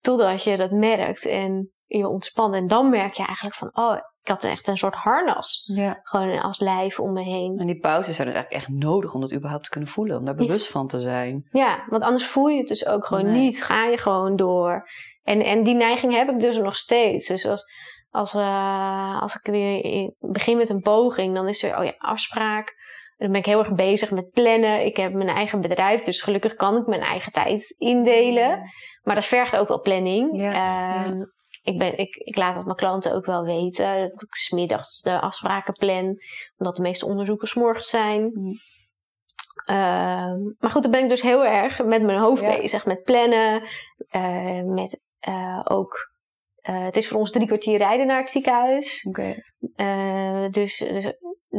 [0.00, 2.54] Totdat je dat merkt en je ontspant.
[2.54, 5.70] En dan merk je eigenlijk van, oh, ik had echt een soort harnas.
[5.74, 6.00] Ja.
[6.02, 7.58] Gewoon als lijf om me heen.
[7.58, 10.18] En die pauzes zijn dus eigenlijk echt nodig om dat überhaupt te kunnen voelen.
[10.18, 11.48] Om daar bewust van te zijn.
[11.50, 13.62] Ja, want anders voel je het dus ook gewoon niet.
[13.62, 14.88] Ga je gewoon door.
[15.26, 17.26] En, en die neiging heb ik dus nog steeds.
[17.26, 17.64] Dus als,
[18.10, 22.74] als, uh, als ik weer begin met een poging, dan is er oh ja, afspraak.
[23.16, 24.84] Dan ben ik heel erg bezig met plannen.
[24.84, 28.60] Ik heb mijn eigen bedrijf, dus gelukkig kan ik mijn eigen tijd indelen.
[29.02, 30.40] Maar dat vergt ook wel planning.
[30.40, 31.26] Ja, uh, ja.
[31.62, 34.00] Ik, ben, ik, ik laat dat mijn klanten ook wel weten.
[34.00, 36.18] Dat ik smiddags de afspraken plan.
[36.56, 38.22] Omdat de meeste onderzoeken morgens zijn.
[38.22, 38.52] Mm.
[39.70, 42.86] Uh, maar goed, dan ben ik dus heel erg met mijn hoofd bezig.
[42.86, 43.62] Met plannen.
[44.16, 46.14] Uh, met uh, ook.
[46.70, 49.06] Uh, het is voor ons drie kwartier rijden naar het ziekenhuis.
[49.08, 49.44] Okay.
[49.76, 51.12] Uh, dus, dus,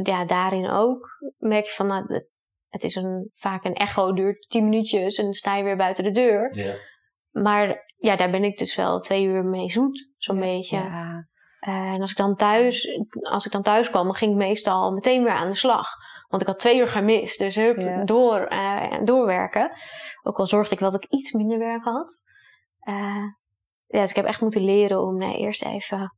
[0.04, 2.34] ja, daarin ook merk je van, nou, het,
[2.70, 6.04] het is een, vaak een echo, duurt tien minuutjes en dan sta je weer buiten
[6.04, 6.58] de deur.
[6.58, 6.76] Ja.
[7.32, 10.78] Maar ja, daar ben ik dus wel twee uur mee zoet, zo'n ja, beetje.
[10.78, 11.28] Ja.
[11.60, 15.24] en als ik dan thuis, als ik dan thuis kwam, dan ging ik meestal meteen
[15.24, 15.90] weer aan de slag.
[16.28, 18.04] Want ik had twee uur gemist, dus hup, ja.
[18.04, 18.50] door,
[19.04, 19.72] doorwerken.
[20.24, 22.22] Ook al zorgde ik wel dat ik iets minder werk had.
[22.90, 23.24] Uh,
[23.88, 26.14] ja, dus ik heb echt moeten leren om nee, eerst even,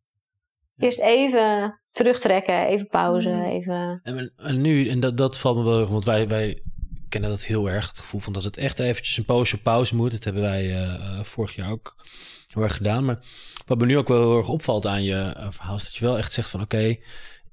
[0.78, 3.44] eerst even terugtrekken, even pauze, mm.
[3.44, 4.00] even...
[4.04, 6.62] En, en, nu, en dat, dat valt me wel erg, want wij, wij
[7.10, 10.12] kennen dat heel erg, het gevoel van dat het echt eventjes een poosje pauze moet.
[10.12, 11.96] Dat hebben wij uh, vorig jaar ook
[12.54, 13.06] heel erg gedaan.
[13.06, 13.20] Maar
[13.66, 16.18] wat me nu ook wel heel erg opvalt aan je verhaal, is dat je wel
[16.18, 16.98] echt zegt van oké,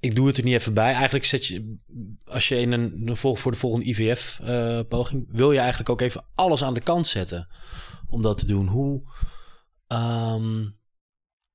[0.01, 0.93] ik doe het er niet even bij.
[0.93, 1.77] Eigenlijk zet je,
[2.25, 6.75] als je in een, voor de volgende IVF-poging, wil je eigenlijk ook even alles aan
[6.75, 7.49] de kant zetten
[8.09, 8.67] om dat te doen.
[8.67, 9.03] Hoe...
[9.93, 10.75] Um...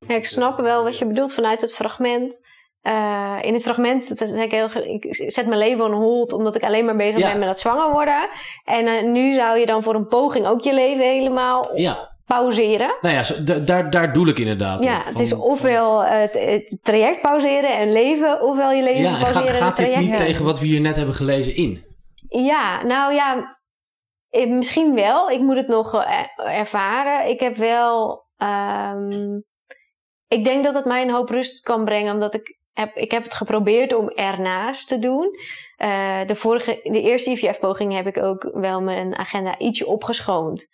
[0.07, 2.41] Ja, ik snap wel wat je bedoelt vanuit het fragment.
[2.83, 6.63] Uh, in het fragment zeg ik, heel, ik zet mijn leven on hold omdat ik
[6.63, 8.29] alleen maar bezig ben met het zwanger worden.
[8.63, 12.11] En uh, nu zou je dan voor een poging ook je leven helemaal ja.
[12.25, 12.95] pauzeren.
[13.01, 14.83] Nou ja, zo, daar, daar doe ik inderdaad.
[14.83, 19.47] Ja, het is ofwel het, het, traject pauzeren en leven, ofwel je leven ja, pauzeren.
[19.47, 21.83] Gaat, gaat dit niet tegen wat we hier net hebben gelezen in?
[22.29, 23.57] Ja, nou ja,
[24.31, 25.29] eh, misschien wel.
[25.29, 27.29] Ik moet het nog eh, ervaren.
[27.29, 28.23] Ik heb wel.
[28.37, 29.43] Um,
[30.27, 33.23] ik denk dat het mij een hoop rust kan brengen, omdat ik heb, ik heb
[33.23, 35.35] het geprobeerd om ernaast te doen.
[35.77, 40.69] Uh, de, vorige, de eerste IVF-poging heb ik ook wel mijn agenda ietsje opgeschoond.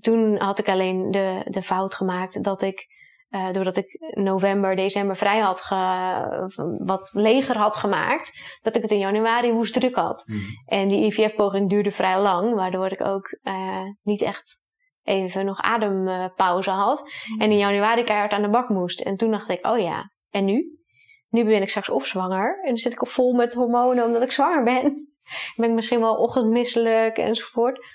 [0.00, 2.86] Toen had ik alleen de, de fout gemaakt dat ik
[3.30, 8.90] uh, doordat ik november, december vrij had, ge, wat leger had gemaakt, dat ik het
[8.90, 10.24] in januari woest druk had.
[10.26, 10.40] Mm.
[10.66, 14.68] En die IVF-poging duurde vrij lang, waardoor ik ook uh, niet echt
[15.02, 17.10] even nog adempauze had.
[17.28, 17.40] Mm.
[17.40, 19.00] En in januari keihard aan de bak moest.
[19.00, 20.78] En toen dacht ik, oh ja, en nu?
[21.28, 24.22] Nu ben ik straks of zwanger en dan zit ik op vol met hormonen omdat
[24.22, 24.82] ik zwanger ben.
[25.30, 27.86] Dan ben ik misschien wel ochtendmisselijk enzovoort.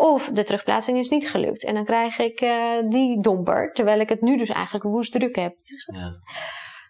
[0.00, 1.64] Of de terugplaatsing is niet gelukt.
[1.64, 3.72] En dan krijg ik uh, die domper.
[3.72, 5.56] Terwijl ik het nu dus eigenlijk woest druk heb.
[5.58, 6.12] Dus ja.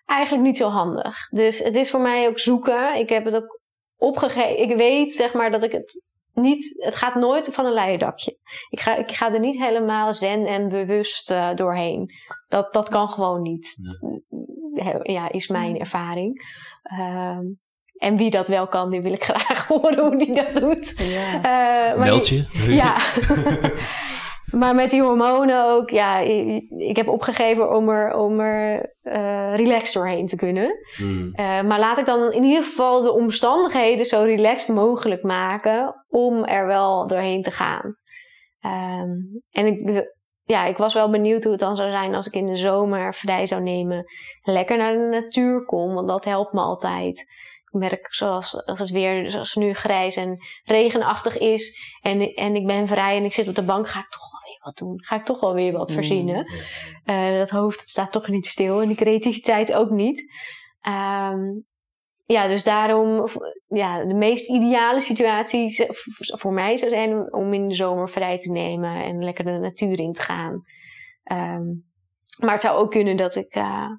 [0.06, 1.28] Eigenlijk niet zo handig.
[1.28, 2.94] Dus het is voor mij ook zoeken.
[2.94, 3.60] Ik heb het ook
[3.96, 4.58] opgegeven.
[4.58, 6.84] Ik weet zeg maar dat ik het niet.
[6.84, 8.38] Het gaat nooit van een leien dakje.
[8.68, 12.10] Ik ga, ik ga er niet helemaal zen en bewust uh, doorheen.
[12.48, 13.76] Dat, dat kan gewoon niet.
[14.74, 16.42] Ja, ja is mijn ervaring.
[16.98, 17.38] Uh,
[18.00, 20.94] en wie dat wel kan, die wil ik graag horen hoe die dat doet.
[20.96, 21.92] Ja.
[21.92, 22.44] Uh, Meld je.
[22.68, 22.96] Ja.
[24.60, 29.94] maar met die hormonen ook, ja, ik, heb opgegeven om er, om er uh, relaxed
[29.94, 30.78] doorheen te kunnen.
[30.96, 31.32] Hmm.
[31.34, 36.44] Uh, maar laat ik dan in ieder geval de omstandigheden zo relaxed mogelijk maken om
[36.44, 37.96] er wel doorheen te gaan.
[38.66, 40.10] Um, en ik,
[40.44, 43.14] ja, ik was wel benieuwd hoe het dan zou zijn als ik in de zomer
[43.14, 44.04] vrij zou nemen.
[44.42, 47.24] Lekker naar de natuur kom, want dat helpt me altijd
[47.70, 52.86] merk zoals als het weer zoals nu grijs en regenachtig is en, en ik ben
[52.86, 55.04] vrij en ik zit op de bank, ga ik toch wel weer wat doen.
[55.04, 56.52] Ga ik toch wel weer wat mm, verzinnen.
[57.04, 60.32] Uh, dat hoofd staat toch niet stil en die creativiteit ook niet.
[60.88, 61.68] Um,
[62.24, 63.28] ja, dus daarom,
[63.68, 68.50] ja, de meest ideale situatie voor mij zou zijn om in de zomer vrij te
[68.50, 70.60] nemen en lekker de natuur in te gaan.
[71.32, 71.88] Um,
[72.38, 73.90] maar het zou ook kunnen dat ik, uh,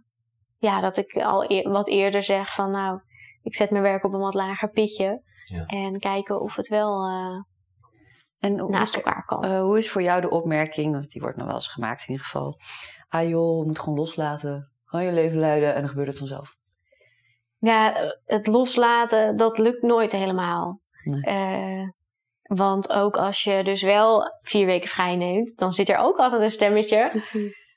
[0.58, 3.00] ja, dat ik al e wat eerder zeg van nou,
[3.44, 5.22] ik zet mijn werk op een wat lager pitje.
[5.46, 5.66] Ja.
[5.66, 7.44] En kijken of het wel uh,
[8.40, 9.46] en naast elkaar kan.
[9.46, 12.10] Uh, hoe is voor jou de opmerking, want die wordt nog wel eens gemaakt in
[12.10, 12.60] ieder geval.
[13.08, 14.72] Ah joh, je moet gewoon loslaten.
[14.86, 16.56] Gewoon je leven leiden en dan gebeurt het vanzelf.
[17.60, 17.94] Ja,
[18.26, 20.82] het loslaten, dat lukt nooit helemaal.
[21.04, 21.22] Nee.
[21.22, 21.90] Uh,
[22.42, 26.42] want ook als je dus wel vier weken vrij neemt, dan zit er ook altijd
[26.42, 27.08] een stemmetje.
[27.10, 27.71] Precies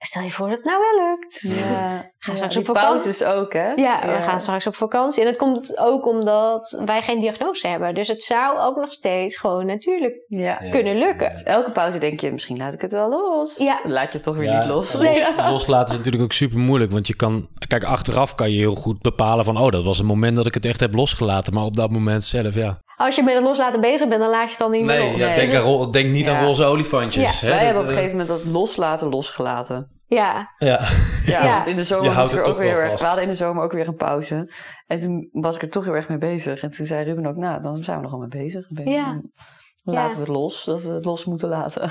[0.00, 1.38] Stel je voor dat het nou wel lukt.
[1.40, 3.02] Ja, gaan straks op vakantie.
[3.02, 3.72] pauzes ook, hè?
[3.72, 5.20] Ja, we gaan straks op vakantie.
[5.22, 7.94] En dat komt ook omdat wij geen diagnose hebben.
[7.94, 10.14] Dus het zou ook nog steeds gewoon natuurlijk
[10.70, 11.30] kunnen lukken.
[11.30, 13.56] Dus elke pauze denk je, misschien laat ik het wel los.
[13.56, 13.80] Ja.
[13.82, 14.92] Dan laat je het toch weer niet los.
[14.92, 15.22] los.
[15.50, 16.92] Loslaten is natuurlijk ook super moeilijk.
[16.92, 19.56] Want je kan, kijk, achteraf kan je heel goed bepalen van...
[19.58, 21.54] oh, dat was een moment dat ik het echt heb losgelaten.
[21.54, 24.44] Maar op dat moment zelf, ja als je met het loslaten bezig bent, dan laat
[24.44, 25.20] je het dan niet nee, los.
[25.20, 27.40] Ja, denk, aan, denk niet aan roze olifantjes.
[27.40, 27.48] Hè?
[27.48, 29.96] Wij hebben op een gegeven moment dat loslaten losgelaten.
[30.06, 30.54] Ja.
[30.58, 30.88] Ja.
[31.26, 33.00] ja, want in de zomer was er ook weer erg.
[33.00, 34.52] We hadden in de zomer ook weer een pauze.
[34.86, 36.62] En toen was ik er toch heel erg mee bezig.
[36.62, 38.66] En toen zei Ruben ook, nou, dan zijn we nog wel mee bezig.
[38.84, 39.20] Ja.
[39.82, 41.90] Laten we het los, dat we het los moeten laten.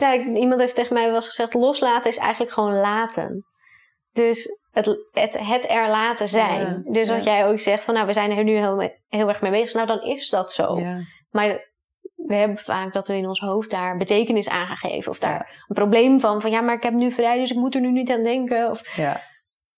[0.00, 0.14] Ja.
[0.14, 3.44] iemand heeft tegen mij wel eens gezegd: loslaten is eigenlijk gewoon laten.
[4.14, 6.84] Dus het, het, het er laten zijn.
[6.88, 9.50] dus wat jij ook zegt van nou, we zijn er nu heel, heel erg mee
[9.50, 9.74] bezig.
[9.74, 10.80] Nou, dan is dat zo.
[11.30, 11.72] Maar
[12.14, 15.10] we hebben vaak dat we in ons hoofd daar betekenis aan gaan geven.
[15.10, 17.74] Of daar een probleem van, van ja, maar ik heb nu vrij, dus ik moet
[17.74, 18.70] er nu niet aan denken.
[18.70, 19.20] Of, ja.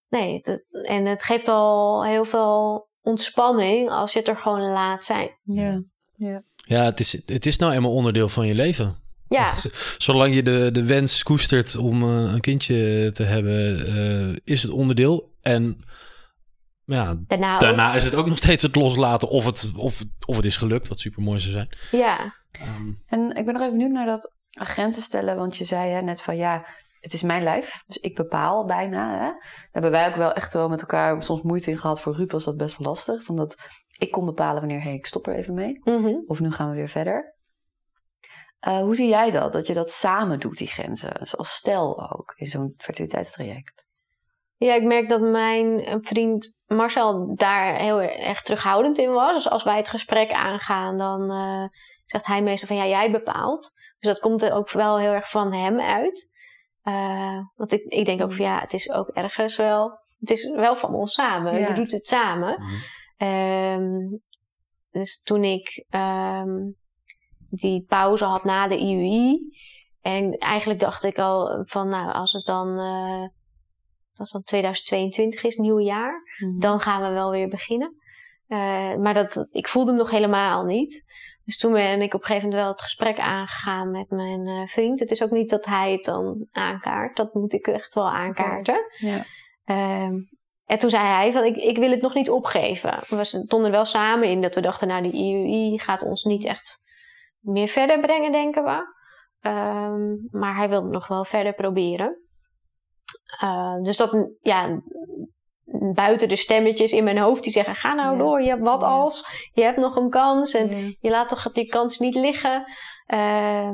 [0.09, 0.43] Nee,
[0.83, 5.31] en het geeft al heel veel ontspanning als je het er gewoon laat zijn.
[5.43, 6.43] Ja, ja.
[6.57, 9.06] ja het, is, het is nou eenmaal onderdeel van je leven.
[9.29, 9.55] Ja.
[9.99, 14.73] Zolang je de, de wens koestert om uh, een kindje te hebben, uh, is het
[14.73, 15.35] onderdeel.
[15.41, 15.85] En
[16.85, 20.45] ja, daarna, daarna is het ook nog steeds het loslaten of het, of, of het
[20.45, 21.69] is gelukt, wat super mooi zou zijn.
[21.91, 22.35] Ja.
[22.79, 26.01] Um, en ik ben nog even benieuwd naar dat grenzen stellen, want je zei hè,
[26.01, 26.67] net van ja,
[27.01, 29.13] het is mijn lijf, dus ik bepaal bijna.
[29.13, 29.19] Hè?
[29.19, 32.01] Daar hebben wij ook wel echt wel met elkaar soms moeite in gehad.
[32.01, 33.23] Voor Ruud was dat best wel lastig.
[33.23, 33.57] Van dat
[33.99, 35.81] ik kon bepalen wanneer, hey, ik stop er even mee.
[35.85, 36.15] Mhm.
[36.27, 37.36] Of nu gaan we weer verder.
[38.69, 39.53] Uh, hoe zie jij dat?
[39.53, 41.15] Dat je dat samen doet, die grenzen.
[41.19, 43.87] Dus als stel ook, in zo'n fertiliteitstraject.
[44.57, 49.33] Ja, ik merk dat mijn vriend Marcel daar heel erg terughoudend in was.
[49.33, 51.69] Dus als wij het gesprek aangaan, dan uh,
[52.05, 53.73] zegt hij meestal van ja, jij bepaalt.
[53.99, 56.35] Dus dat komt er ook wel heel erg van hem uit.
[56.85, 59.99] Uh, want ik, ik denk ook van ja, het is ook ergens wel.
[60.19, 61.59] Het is wel van ons samen.
[61.59, 61.69] Ja.
[61.69, 62.63] Je doet het samen.
[62.63, 63.29] Mm.
[63.29, 64.21] Um,
[64.91, 66.77] dus toen ik um,
[67.51, 69.39] die pauze had na de IUI.
[70.01, 72.69] En eigenlijk dacht ik al van nou, als het dan.
[72.81, 73.29] Uh,
[74.19, 76.61] als dan 2022 is, nieuwe jaar, mm.
[76.61, 77.97] dan gaan we wel weer beginnen.
[78.49, 81.05] Uh, maar dat, ik voelde hem nog helemaal niet.
[81.45, 84.67] Dus toen ben ik op een gegeven moment wel het gesprek aangegaan met mijn uh,
[84.67, 84.99] vriend.
[84.99, 87.17] Het is ook niet dat hij het dan aankaart.
[87.17, 88.81] Dat moet ik echt wel aankaarten.
[88.97, 89.25] Ja.
[89.67, 90.25] Uh,
[90.67, 92.99] en toen zei hij van ik, ik wil het nog niet opgeven.
[93.09, 96.86] We stonden wel samen in dat we dachten nou die IUI gaat ons niet echt
[97.47, 98.95] meer verder brengen denken we.
[99.51, 102.19] Um, maar hij wilde nog wel verder proberen.
[103.43, 104.81] Uh, dus dat, ja,
[105.95, 108.19] buiten de stemmetjes in mijn hoofd die zeggen: ga nou ja.
[108.19, 108.89] door, je hebt wat ja.
[108.89, 110.95] als, je hebt nog een kans en ja.
[111.01, 112.65] je laat toch die kans niet liggen.
[113.15, 113.73] Uh,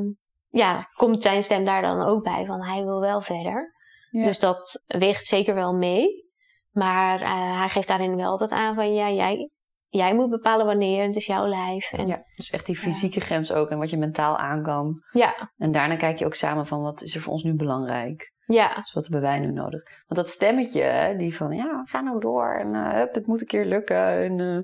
[0.49, 3.81] ja, komt zijn stem daar dan ook bij van hij wil wel verder.
[4.11, 6.31] Dus dat weegt zeker wel mee.
[6.71, 9.51] Maar uh, hij geeft daarin wel altijd aan van ja, jij,
[9.92, 11.92] jij moet bepalen wanneer, het is jouw lijf.
[11.92, 15.02] En, ja, dus echt die fysieke grens ook en wat je mentaal aan kan.
[15.11, 15.52] Ja.
[15.57, 18.33] En daarna kijk je ook samen van wat is er voor ons nu belangrijk.
[18.46, 18.74] Ja.
[18.74, 19.83] Dus wat hebben wij nu nodig?
[20.07, 23.46] Want dat stemmetje, die van ja, ga nou door en uh, hup, het moet een
[23.46, 24.07] keer lukken.
[24.07, 24.62] En, uh,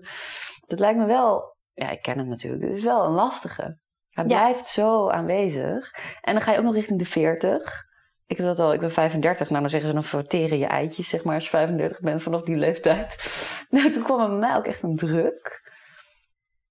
[0.66, 3.78] dat lijkt me wel, ja, ik ken het natuurlijk, het is wel een lastige.
[4.08, 4.38] Hij ja.
[4.40, 5.90] blijft zo aanwezig.
[6.20, 7.86] En dan ga je ook nog richting de 40.
[8.28, 9.48] Ik heb dat al, ik ben 35.
[9.48, 12.42] Nou, dan zeggen ze dan verteren je eitjes, zeg maar, als je 35 bent vanaf
[12.42, 13.16] die leeftijd.
[13.70, 15.70] Nou, toen kwam er bij mij ook echt een druk.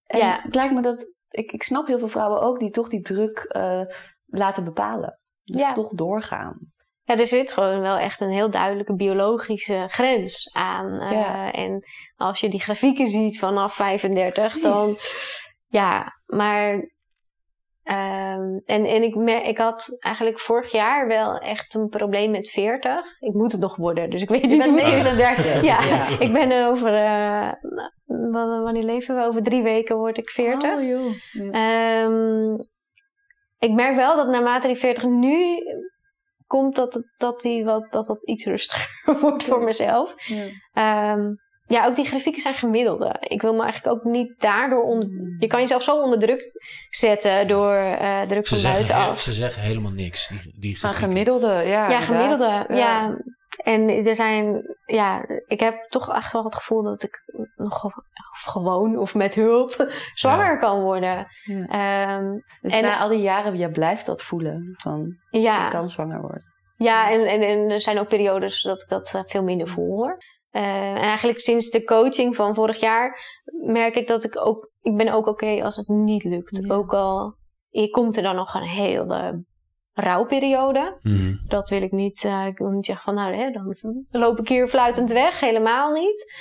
[0.06, 0.40] En ja.
[0.44, 3.54] het lijkt me dat, ik, ik snap heel veel vrouwen ook die toch die druk
[3.58, 3.82] uh,
[4.26, 5.20] laten bepalen.
[5.44, 5.74] Dus ja.
[5.74, 6.72] toch doorgaan.
[7.04, 10.94] Ja, er zit gewoon wel echt een heel duidelijke biologische grens aan.
[10.94, 11.52] Uh, ja.
[11.52, 14.62] En als je die grafieken ziet vanaf 35, Precies.
[14.62, 14.96] dan.
[15.68, 16.96] Ja, maar.
[17.90, 19.16] Um, en en ik,
[19.48, 23.06] ik had eigenlijk vorig jaar wel echt een probleem met 40.
[23.20, 25.16] Ik moet het nog worden, dus ik weet niet hoe het is.
[25.16, 25.62] 30.
[25.62, 26.94] Ja, ja, ik ben over.
[26.94, 27.52] Uh,
[28.64, 29.24] wanneer leven we?
[29.24, 30.72] Over drie weken word ik 40.
[30.72, 31.14] Oh, joh.
[31.32, 32.04] Ja.
[32.04, 32.58] Um,
[33.60, 35.58] ik merk wel dat naarmate die 40 nu
[36.48, 38.90] komt dat het, dat, die wat, dat dat iets rustiger
[39.22, 40.14] wordt voor mezelf.
[40.74, 41.14] Ja.
[41.14, 41.36] Um,
[41.68, 43.16] ja, ook die grafieken zijn gemiddelde.
[43.20, 45.10] Ik wil me eigenlijk ook niet daardoor onder...
[45.40, 46.52] Je kan jezelf zo onder druk
[46.90, 49.20] zetten door uh, druk ze van buitenaf.
[49.20, 51.90] Ze zeggen helemaal niks, die, die Maar gemiddelde, ja.
[51.90, 52.76] Ja, gemiddelde, ja.
[52.76, 53.18] ja.
[53.64, 57.24] En er zijn, ja, ik heb toch echt wel het gevoel dat ik
[57.56, 57.84] nog
[58.32, 60.58] gewoon of met hulp zwanger ja.
[60.58, 61.28] kan worden.
[61.44, 62.18] Ja.
[62.18, 65.66] Um, dus en na al die jaren, je blijft dat voelen van ja.
[65.66, 66.56] ik kan zwanger worden.
[66.76, 70.18] Ja, en, en, en er zijn ook periodes dat ik dat veel minder voel hoor.
[70.52, 73.20] Uh, en eigenlijk sinds de coaching van vorig jaar
[73.66, 76.60] merk ik dat ik ook, ik ben ook oké okay als het niet lukt.
[76.62, 76.74] Ja.
[76.74, 77.36] Ook al
[77.70, 79.44] je komt er dan nog een hele
[79.94, 81.00] rouwperiode.
[81.02, 81.40] Mm.
[81.48, 82.24] Dat wil ik niet.
[82.24, 83.76] Uh, ik wil niet zeggen van nou, hè, dan
[84.10, 85.40] loop ik hier fluitend weg.
[85.40, 86.34] Helemaal niet.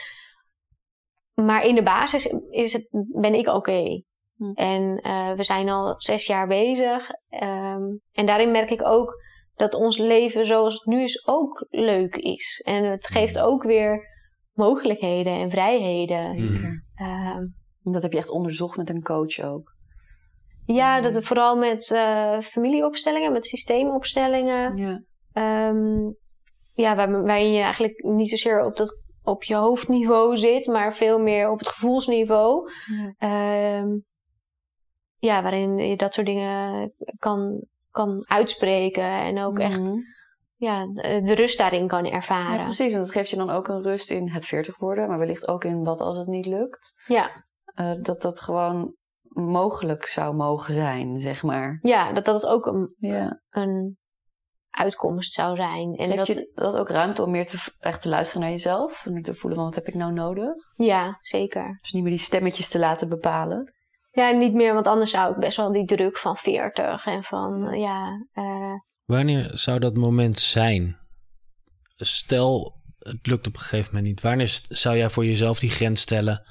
[1.35, 3.57] Maar in de basis is het, ben ik oké.
[3.57, 4.05] Okay.
[4.37, 4.55] Mm.
[4.55, 7.11] En uh, we zijn al zes jaar bezig.
[7.43, 9.23] Um, en daarin merk ik ook
[9.57, 12.63] dat ons leven zoals het nu is ook leuk is.
[12.65, 14.15] En het geeft ook weer
[14.53, 16.35] mogelijkheden en vrijheden.
[16.35, 16.85] Zeker.
[17.03, 19.75] Um, dat heb je echt onderzocht met een coach ook.
[20.65, 24.77] Ja, dat vooral met uh, familieopstellingen, met systeemopstellingen.
[24.77, 26.17] Ja, um,
[26.75, 31.19] ja waar, waarin je eigenlijk niet zozeer op, dat, op je hoofdniveau zit, maar veel
[31.19, 32.71] meer op het gevoelsniveau.
[33.19, 34.05] Ja, um,
[35.19, 37.65] ja waarin je dat soort dingen kan,
[37.97, 39.73] kan uitspreken en ook mm-hmm.
[39.73, 39.91] echt
[40.57, 42.59] ja, de, rust daarin kan ervaren.
[42.59, 45.19] Ja, precies, en dat geeft je dan ook een rust in het 40 worden, maar
[45.19, 47.03] wellicht ook in wat als het niet lukt.
[47.07, 47.45] Ja.
[47.81, 48.95] Uh, dat dat gewoon
[49.29, 51.79] mogelijk zou mogen zijn, zeg maar.
[51.83, 53.41] Ja, dat dat ook een, ja.
[53.51, 53.97] een
[54.71, 55.95] uitkomst zou zijn.
[55.95, 59.07] En Heeft dat, je dat ook ruimte om meer te, echt te luisteren naar jezelf?
[59.07, 60.55] En te voelen van wat heb ik nou nodig?
[60.75, 61.79] Ja, zeker.
[61.81, 63.75] Dus niet meer die stemmetjes te laten bepalen?
[64.17, 67.79] Ja, niet meer, want anders zou ik best wel die druk van 40 en van
[67.79, 68.27] ja...
[68.35, 68.75] Uh...
[69.05, 70.99] Wanneer zou dat moment zijn?
[71.97, 74.21] Stel, het lukt op een gegeven moment niet.
[74.21, 76.43] Wanneer zou jij voor jezelf die grens stellen?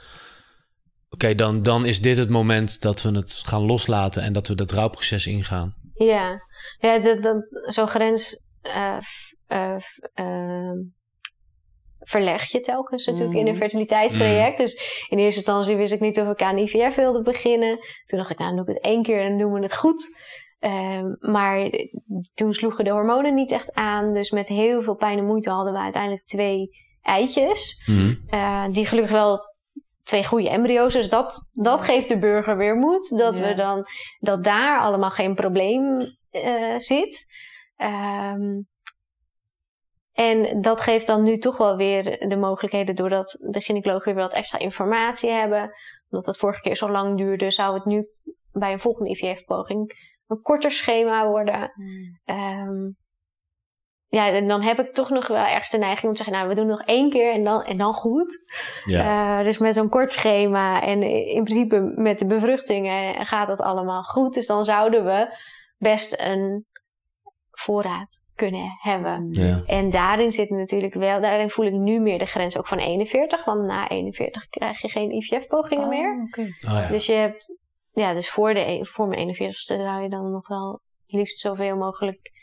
[1.06, 4.48] Oké, okay, dan, dan is dit het moment dat we het gaan loslaten en dat
[4.48, 5.76] we dat rouwproces ingaan.
[5.94, 6.42] Ja,
[6.80, 8.50] ja dat, dat, zo'n grens
[12.06, 13.62] verleg je telkens natuurlijk in een mhm.
[13.62, 14.58] fertiliteitstraject.
[14.58, 17.80] Dus in eerste instantie wist ik niet of ik aan IVF wilde beginnen.
[18.06, 19.76] Toen dacht ik, nou, dan doe ik het één keer en dan doen we het
[19.76, 20.18] goed.
[20.60, 21.70] Ehm, maar
[22.34, 24.14] toen sloegen de hormonen niet echt aan.
[24.14, 26.70] Dus met heel veel pijn en moeite hadden we uiteindelijk twee
[27.02, 27.84] eitjes.
[27.86, 28.26] Mm.
[28.72, 29.54] die gelukkig wel
[30.04, 30.94] twee goede embryo's.
[30.94, 33.18] Dus dat, dat geeft de burger weer moed.
[33.18, 33.86] Dat, we dan,
[34.20, 37.26] dat daar allemaal geen probleem uh, zit.
[37.78, 38.68] Um,
[40.16, 44.34] en dat geeft dan nu toch wel weer de mogelijkheden, doordat de gynaecologen weer wat
[44.34, 45.72] extra informatie hebben.
[46.10, 48.08] Omdat dat vorige keer zo lang duurde, zou het nu
[48.52, 49.94] bij een volgende IVF-poging
[50.28, 51.72] een korter schema worden.
[52.26, 52.96] Um,
[54.08, 56.48] ja, en dan heb ik toch nog wel ergens de neiging om te zeggen, nou,
[56.50, 58.44] we doen nog één keer en dan, en dan goed.
[58.86, 59.40] Ja.
[59.40, 64.04] Uh, dus met zo'n kort schema en in principe met de bevruchtingen gaat dat allemaal
[64.04, 64.34] goed.
[64.34, 65.38] Dus dan zouden we
[65.78, 66.66] best een
[67.52, 69.28] voorraad kunnen hebben.
[69.32, 69.64] Ja.
[69.66, 73.46] En daarin zit natuurlijk wel, daarin voel ik nu meer de grens ook van 41,
[73.46, 76.24] want na 41 krijg je geen IVF-pogingen oh, meer.
[76.28, 76.46] Okay.
[76.46, 76.88] Oh, ja.
[76.88, 77.58] Dus je hebt,
[77.92, 81.78] ja, dus voor, de, voor mijn 41ste zou je dan nog wel het liefst zoveel
[81.78, 82.34] mogelijk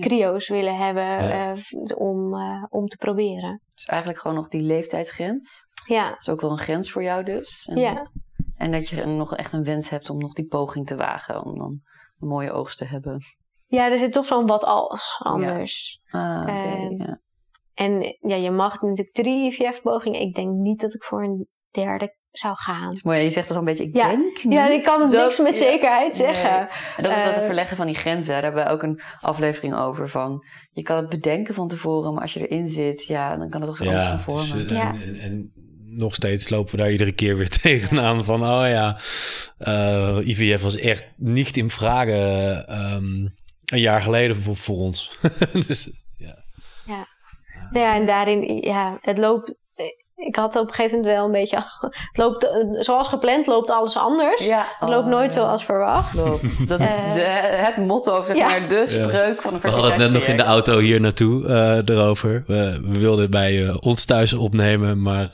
[0.00, 1.52] cryo's willen hebben uh,
[1.96, 3.62] om, uh, om te proberen.
[3.74, 5.68] Dus eigenlijk gewoon nog die leeftijdsgrens.
[5.86, 6.10] Ja.
[6.10, 7.66] Dat is ook wel een grens voor jou dus.
[7.66, 8.10] En, ja.
[8.56, 11.58] En dat je nog echt een wens hebt om nog die poging te wagen, om
[11.58, 11.80] dan
[12.18, 13.20] een mooie oogst te hebben.
[13.66, 16.00] Ja, er zit toch zo'n wat als anders.
[16.04, 16.42] Ja.
[16.42, 17.20] Ah, ehm, ja.
[17.74, 20.20] En ja, je mag natuurlijk drie IVF-pogingen.
[20.20, 22.98] Ik denk niet dat ik voor een derde zou gaan.
[23.02, 24.52] mooi, je zegt dat een beetje, ik denk niet.
[24.52, 26.68] Ja, ik kan het niks met zekerheid zeggen.
[26.96, 28.32] En dat is dat het eh, verleggen van die grenzen.
[28.32, 30.44] Daar hebben we ook een aflevering over van...
[30.70, 33.04] Je kan het bedenken van tevoren, maar als je erin zit...
[33.04, 34.68] Ja, dan kan het toch weer anders gaan vormen.
[34.68, 35.52] Dus, en, en, en,
[35.84, 38.40] nog steeds lopen we daar iedere keer weer tegenaan van...
[38.40, 38.96] Oh ja,
[39.58, 42.94] uh, eh, IVF was echt niet in vragen...
[42.94, 43.34] Um,
[43.66, 45.18] een jaar geleden voor, voor ons.
[45.66, 46.34] dus ja.
[46.86, 47.06] ja.
[47.70, 49.54] Nou ja, en daarin, ja, het loopt.
[50.16, 51.56] Ik had op een gegeven moment wel een beetje.
[51.90, 52.48] Het loopt,
[52.84, 54.46] zoals gepland loopt alles anders.
[54.46, 56.14] Ja, het loopt nooit oh, zoals verwacht.
[56.14, 56.68] Loopt.
[56.68, 60.00] Dat is uh, de, het motto, zeg maar, de spreuk van een We hadden het
[60.00, 62.44] net nog in de auto hier naartoe uh, erover.
[62.46, 65.30] We, we wilden bij uh, ons thuis opnemen, maar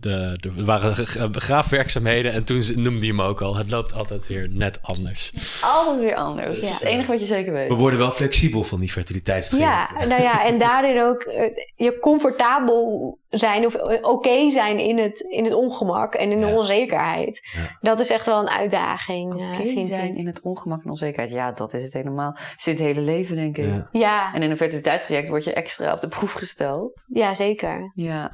[0.00, 3.56] de, er waren graafwerkzaamheden en toen noemde hij hem ook al.
[3.56, 5.32] Het loopt altijd weer net anders.
[5.62, 6.60] Altijd weer anders.
[6.60, 7.68] Dat is het enige wat je zeker weet.
[7.68, 9.98] We worden wel flexibel van die fertiliteitstrajecten.
[9.98, 11.34] Ja, nou ja, en daarin ook uh,
[11.76, 16.46] je comfortabel zijn of eh, oké zijn in het, in het ongemak en in de
[16.46, 17.48] onzekerheid.
[17.80, 19.32] Dat is echt wel een uitdaging.
[19.32, 21.30] Eh, oké okay zijn in het ongemak en onzekerheid.
[21.30, 22.36] Ja, dat is het helemaal.
[22.56, 23.64] Zit het hele leven, denk ik.
[23.64, 23.88] Ja.
[23.92, 24.34] ja.
[24.34, 27.06] En in een fertiliteitstraject word je extra op de proef gesteld.
[27.08, 27.92] Ja, zeker.
[27.94, 28.30] Ja.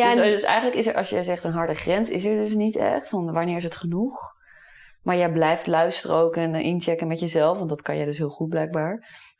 [0.00, 2.54] Ja, dus, dus, eigenlijk is er, als je zegt een harde grens, is er dus
[2.54, 4.32] niet echt van wanneer is het genoeg.
[5.02, 8.28] Maar jij blijft luisteren ook en inchecken met jezelf, want dat kan jij dus heel
[8.28, 8.98] goed blijkbaar.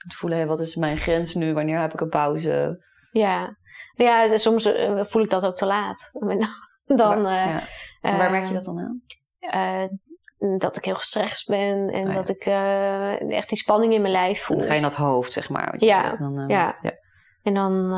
[0.09, 1.55] Te voelen, hey, wat is mijn grens nu?
[1.55, 2.85] Wanneer heb ik een pauze?
[3.11, 3.57] Ja,
[3.95, 6.11] ja soms eh, voel ik dat ook te laat.
[6.87, 7.63] dan, waar, uh,
[8.01, 8.17] ja.
[8.17, 9.03] waar merk je dat dan aan?
[9.41, 12.47] Uh, dat ik heel gestrest ben en oh dat ik
[13.29, 14.57] echt die spanning in mijn lijf voel.
[14.57, 15.71] En dan ga je naar het hoofd, zeg maar.
[15.71, 16.19] Wat je ja, zegt.
[16.19, 16.79] Dan, ja.
[16.83, 16.93] ja.
[17.43, 17.93] En dan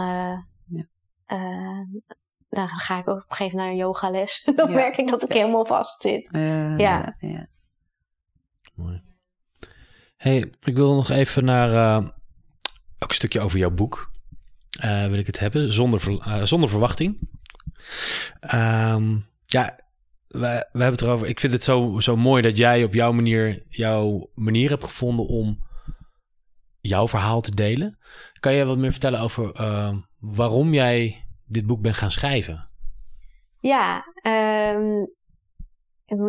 [2.48, 4.42] dan ga ik ook op een gegeven moment naar een yogales.
[4.56, 6.28] dan merk ik dat ik helemaal vast zit.
[6.76, 7.16] ja.
[7.18, 7.46] ja.
[8.74, 9.02] Mooi.
[10.16, 12.08] hey, ik wil nog even naar uh,
[12.98, 14.12] ook een stukje over jouw boek.
[14.84, 17.18] Uh, wil ik het hebben, zonder, uh, zonder verwachting.
[18.54, 19.78] Um, ja,
[20.26, 20.38] we,
[20.72, 21.26] we hebben het erover.
[21.26, 25.26] Ik vind het zo, zo mooi dat jij op jouw manier jouw manier hebt gevonden
[25.26, 25.66] om
[26.80, 27.98] jouw verhaal te delen.
[28.40, 29.52] Kan jij wat meer vertellen over
[30.18, 32.70] waarom jij dit boek bent gaan schrijven?
[33.60, 34.04] Ja,
[34.76, 35.16] um,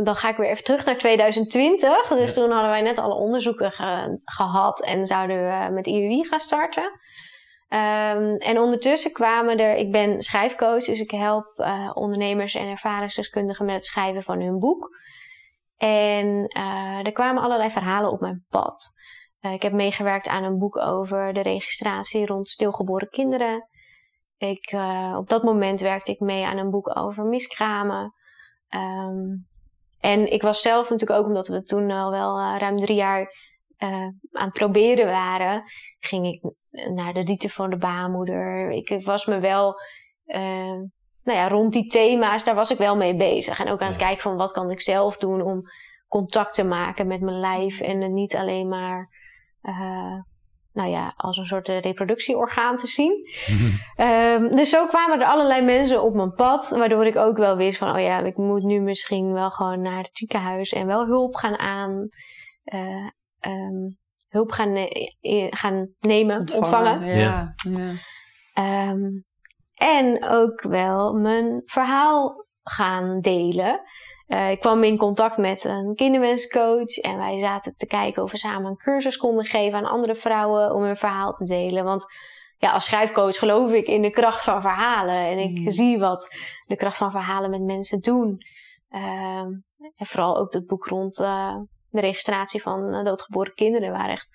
[0.03, 2.07] dan ga ik weer even terug naar 2020.
[2.07, 3.71] Dus toen hadden wij net alle onderzoeken
[4.23, 6.83] gehad en zouden we met IUI gaan starten.
[6.83, 13.65] Um, en ondertussen kwamen er, ik ben schrijfcoach, dus ik help uh, ondernemers en ervaringsdeskundigen
[13.65, 14.89] met het schrijven van hun boek.
[15.77, 16.25] En
[16.57, 18.91] uh, er kwamen allerlei verhalen op mijn pad.
[19.41, 23.67] Uh, ik heb meegewerkt aan een boek over de registratie rond stilgeboren kinderen.
[24.39, 28.13] Ik, uh, op dat moment werkte ik mee aan een boek over miskramen.
[28.75, 29.47] Um,
[29.99, 33.21] en ik was zelf natuurlijk ook, omdat we toen al wel uh, ruim drie jaar
[33.83, 35.63] uh, aan het proberen waren,
[35.99, 36.51] ging ik
[36.93, 38.71] naar de rieten van de baarmoeder.
[38.71, 39.75] Ik was me wel,
[40.25, 40.89] nou
[41.23, 43.59] ja, rond die thema's, daar was ik wel mee bezig.
[43.59, 45.61] En ook aan het kijken van wat kan ik zelf doen om
[46.07, 49.09] contact te maken met mijn lijf en het niet alleen maar
[50.73, 53.27] nou ja, als een soort eh, reproductieorgaan te zien.
[53.97, 57.77] um, dus zo kwamen er allerlei mensen op mijn pad, waardoor ik ook wel wist
[57.77, 61.35] van, oh ja, ik moet nu misschien wel gewoon naar het ziekenhuis en wel hulp
[61.35, 62.05] gaan aan.
[62.73, 63.09] Uh,
[63.47, 63.97] um,
[64.29, 64.87] hulp gaan,
[65.49, 67.05] gaan nemen, ontvangen.
[67.05, 67.53] Ja.
[67.69, 67.93] ja.
[68.53, 69.07] Ehm,
[69.73, 73.81] en ook wel mijn verhaal gaan delen.
[74.29, 78.37] Uh, ik kwam in contact met een kinderwenscoach en wij zaten te kijken of we
[78.37, 81.83] samen een cursus konden geven aan andere vrouwen om hun verhaal te delen.
[81.83, 82.05] Want
[82.57, 85.71] ja, als schrijfcoach geloof ik in de kracht van verhalen en ik mm.
[85.71, 86.27] zie wat
[86.67, 88.37] de kracht van verhalen met mensen doen.
[88.91, 89.45] Uh,
[89.95, 91.55] en vooral ook het boek rond uh,
[91.89, 94.27] de registratie van uh, doodgeboren kinderen, waar echt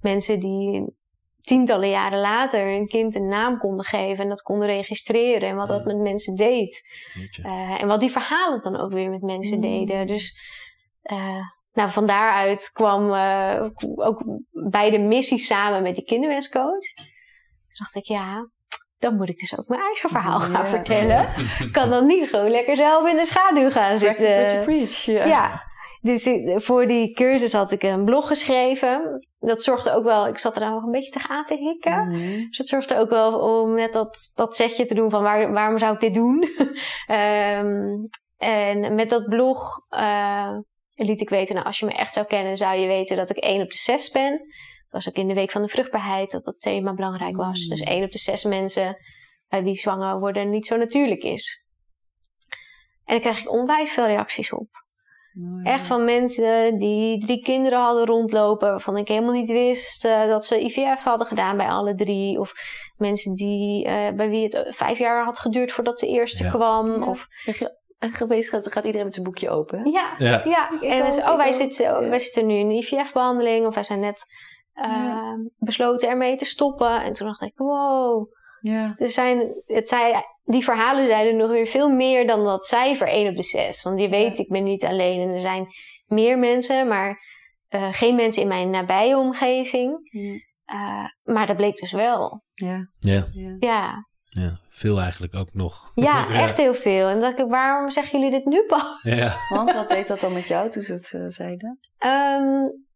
[0.00, 0.96] mensen die
[1.48, 5.68] tientallen jaren later een kind een naam konden geven en dat konden registreren en wat
[5.68, 6.80] dat met mensen deed.
[7.44, 9.62] Uh, en wat die verhalen dan ook weer met mensen mm.
[9.62, 10.06] deden.
[10.06, 10.38] Dus
[11.02, 13.64] uh, nou, van daaruit kwam uh,
[13.96, 14.22] ook
[14.70, 16.94] bij de missie samen met die kinderwenscoach.
[16.94, 18.48] Toen dacht ik, ja,
[18.98, 21.28] dan moet ik dus ook mijn eigen verhaal gaan vertellen.
[21.58, 24.24] Ik kan dan niet gewoon lekker zelf in de schaduw gaan zitten.
[24.24, 25.04] Practice what you preach.
[25.04, 25.28] Yeah.
[25.28, 25.67] Ja,
[26.08, 26.28] dus
[26.64, 29.26] voor die cursus had ik een blog geschreven.
[29.38, 32.08] Dat zorgde ook wel, ik zat er dan nog een beetje tegenaan te hikken.
[32.08, 32.46] Mhm.
[32.46, 35.78] Dus dat zorgde ook wel om net dat, dat setje te doen van waar, waarom
[35.78, 36.48] zou ik dit doen?
[37.08, 38.02] um,
[38.36, 40.58] en met dat blog uh,
[40.94, 43.36] liet ik weten, nou, als je me echt zou kennen, zou je weten dat ik
[43.36, 44.38] 1 op de 6 ben.
[44.38, 47.66] Dat was ook in de week van de vruchtbaarheid dat dat thema belangrijk was.
[47.66, 48.96] Dus 1 op de 6 mensen
[49.48, 51.66] bij wie zwanger worden niet zo natuurlijk is.
[53.04, 54.86] En daar krijg ik onwijs veel reacties op.
[55.62, 60.44] Echt van mensen die drie kinderen hadden rondlopen, waarvan ik helemaal niet wist uh, dat
[60.44, 62.40] ze IVF hadden gedaan bij alle drie.
[62.40, 62.52] Of
[62.96, 67.02] mensen die, uh, bij wie het vijf jaar had geduurd voordat de eerste kwam.
[67.02, 67.26] Of,
[67.98, 69.90] en geweest gaat, gaat iedereen met zijn boekje open.
[69.90, 70.42] Ja, ja.
[70.44, 70.68] ja.
[70.80, 74.26] En we, oh, wij, zitten, wij zitten nu in een IVF-behandeling, of wij zijn net
[74.74, 77.02] uh, besloten ermee te stoppen.
[77.02, 78.32] En toen dacht ik, wow.
[78.60, 78.94] Ja.
[78.96, 83.28] Er zijn, het zijn, die verhalen zeiden nog weer veel meer dan dat cijfer 1
[83.28, 83.82] op de 6.
[83.82, 85.66] Want je weet, ik ben niet alleen en er zijn
[86.06, 87.22] meer mensen, maar
[87.70, 90.10] uh, geen mensen in mijn nabije omgeving.
[90.12, 92.42] Uh, maar dat bleek dus wel.
[92.54, 92.88] Ja.
[92.98, 93.26] Ja.
[93.58, 94.06] ja.
[94.24, 94.58] ja.
[94.68, 95.92] veel eigenlijk ook nog.
[95.94, 97.08] Ja, echt heel veel.
[97.08, 99.02] En dacht ik, waarom zeggen jullie dit nu pas?
[99.02, 99.34] Ja.
[99.48, 101.78] Want wat deed dat dan met jou toen ze het uh, zeiden?
[101.98, 102.86] Um,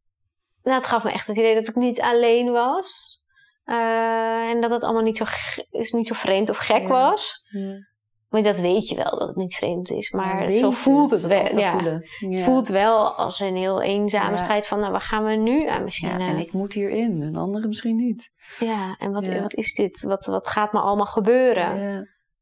[0.63, 3.21] nou, het gaf me echt het idee dat ik niet alleen was.
[3.67, 5.25] Uh, en dat het allemaal niet zo,
[5.71, 7.45] is niet zo vreemd of gek was.
[7.51, 7.91] Ja.
[8.29, 10.11] Maar dat weet je wel, dat het niet vreemd is.
[10.11, 11.59] Maar zo voelt het, wel.
[11.59, 11.77] Ja.
[12.19, 15.85] Het voelt wel als een heel eenzame strijd van, nou, waar gaan we nu aan
[15.85, 16.29] beginnen?
[16.29, 18.31] en ik moet hierin, en anderen misschien niet.
[18.59, 20.03] Ja, en wat, wat is dit?
[20.03, 21.77] Wat, wat gaat me allemaal gebeuren?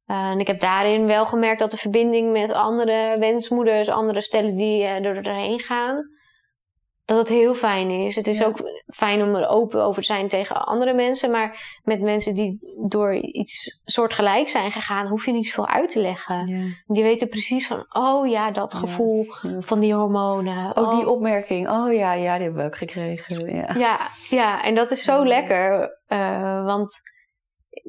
[0.07, 4.57] Uh, en ik heb daarin wel gemerkt dat de verbinding met andere wensmoeders, andere stellen
[4.57, 6.09] die uh, er doorheen gaan,
[7.11, 8.17] dat het heel fijn is.
[8.17, 11.31] Het is ook fijn om er open over te zijn tegen andere mensen.
[11.31, 16.01] Maar met mensen die door iets soortgelijk zijn gegaan, hoef je niet zoveel uit te
[16.01, 16.47] leggen.
[16.87, 19.27] Die weten precies van, oh ja, dat gevoel
[19.61, 20.77] van die hormonen.
[20.77, 20.97] Ook oh.
[20.97, 23.55] die opmerking, oh ja, ja, die hebben we ook gekregen.
[23.55, 23.99] Ja, ja,
[24.29, 25.99] ja en dat is zo lekker.
[26.09, 27.01] Uh, want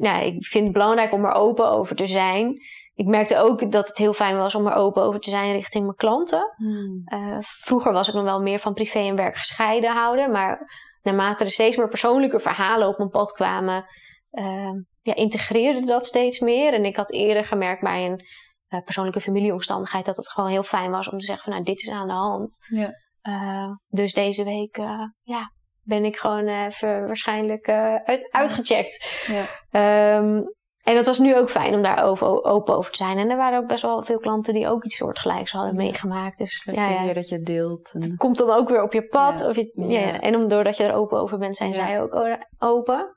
[0.02, 2.60] nou, ik vind het belangrijk om er open over te zijn
[3.02, 5.84] ik merkte ook dat het heel fijn was om er open over te zijn richting
[5.84, 6.54] mijn klanten.
[6.56, 7.02] Hmm.
[7.06, 10.32] Uh, vroeger was ik nog wel meer van privé en werk gescheiden houden.
[10.32, 10.72] Maar
[11.02, 13.86] naarmate er steeds meer persoonlijke verhalen op mijn pad kwamen,
[14.32, 14.72] uh,
[15.02, 16.74] ja, integreerde dat steeds meer.
[16.74, 18.26] En ik had eerder gemerkt bij een
[18.70, 21.82] uh, persoonlijke familieomstandigheid dat het gewoon heel fijn was om te zeggen van nou dit
[21.82, 22.58] is aan de hand.
[22.68, 23.80] Ja.
[23.88, 24.78] dus deze week
[25.22, 25.52] ja,
[25.84, 29.26] ben ik gewoon even waarschijnlijk uit, uitgecheckt.
[29.28, 30.18] Ja.
[30.18, 33.18] Um, en dat was nu ook fijn om daar open, over te zijn.
[33.18, 36.38] En er waren ook best wel veel klanten die ook iets soortgelijks hadden meegemaakt.
[36.38, 37.14] Dus dat ja, je, ja.
[37.14, 37.92] dat je deelt.
[37.94, 38.02] En...
[38.02, 39.46] Het komt dan ook weer op je pad.
[39.46, 40.20] Of je, ja.
[40.20, 43.16] En doordat je er open over bent, zijn zij ook open.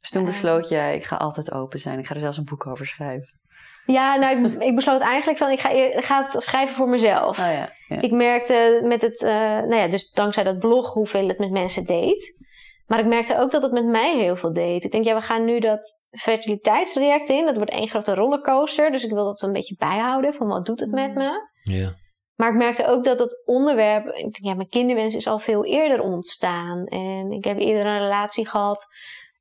[0.00, 1.98] Dus toen besloot je, ik ga altijd open zijn.
[1.98, 3.38] Ik ga er zelfs een boek over schrijven.
[3.86, 7.38] Ja, nou, ik, ik besloot eigenlijk van, ik ga, ik ga het schrijven voor mezelf.
[7.38, 11.38] Oh ja, Ik merkte met het, uh, nou ja, dus dankzij dat blog hoeveel het
[11.38, 12.42] met mensen deed.
[12.86, 14.84] Maar ik merkte ook dat het met mij heel veel deed.
[14.84, 17.44] Ik denk, ja, we gaan nu dat fertiliteitstraject in.
[17.44, 18.90] Dat wordt één grote rollercoaster.
[18.90, 20.34] Dus ik wil dat een beetje bijhouden.
[20.34, 21.48] Van wat doet het met me?
[21.62, 21.94] Ja.
[22.34, 24.06] Maar ik merkte ook dat het onderwerp...
[24.06, 26.84] Ik denk, ja, mijn kinderwens is al veel eerder ontstaan.
[26.86, 28.86] En ik heb eerder een relatie gehad...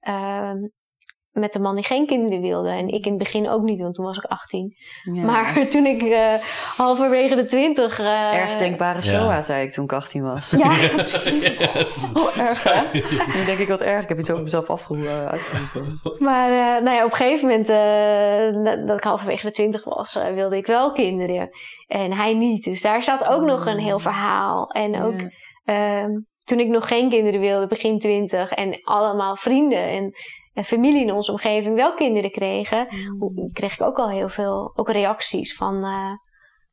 [0.07, 0.51] Uh,
[1.33, 2.69] met een man die geen kinderen wilde.
[2.69, 4.75] En ik in het begin ook niet, want toen was ik 18.
[5.03, 6.33] Maar toen ik uh,
[6.75, 7.99] halverwege de 20.
[7.99, 10.51] Uh, Ergst denkbare SOA, zei ik toen ik 18 was.
[10.57, 10.69] Ja,
[12.21, 12.99] oh, erg, hè?
[13.37, 14.03] Nu denk ik wat erg.
[14.03, 15.39] Ik heb iets over mezelf afgeroepen.
[16.19, 17.67] maar uh, nou ja, op een gegeven moment,
[18.87, 21.49] dat ik halverwege de 20 was, wilde ik wel kinderen.
[21.87, 22.63] En hij niet.
[22.63, 24.69] Dus daar staat ook nog een heel verhaal.
[24.69, 25.21] En ook.
[25.65, 26.11] Ehm,
[26.43, 30.11] toen ik nog geen kinderen wilde, begin 20, en allemaal vrienden en en
[30.53, 33.51] familie in onze omgeving wel kinderen kregen, mm.
[33.51, 36.11] kreeg ik ook al heel veel ook reacties van, uh,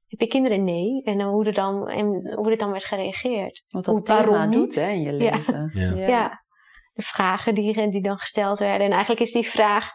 [0.07, 0.65] heb je kinderen?
[0.65, 1.03] Nee.
[1.05, 3.65] En hoe, er dan, en hoe er dan werd gereageerd.
[3.69, 5.71] Wat dat waarom doet hè, in je leven.
[5.75, 6.07] Ja.
[6.07, 6.45] ja.
[6.93, 8.87] De vragen die, die dan gesteld werden.
[8.87, 9.91] En eigenlijk is die vraag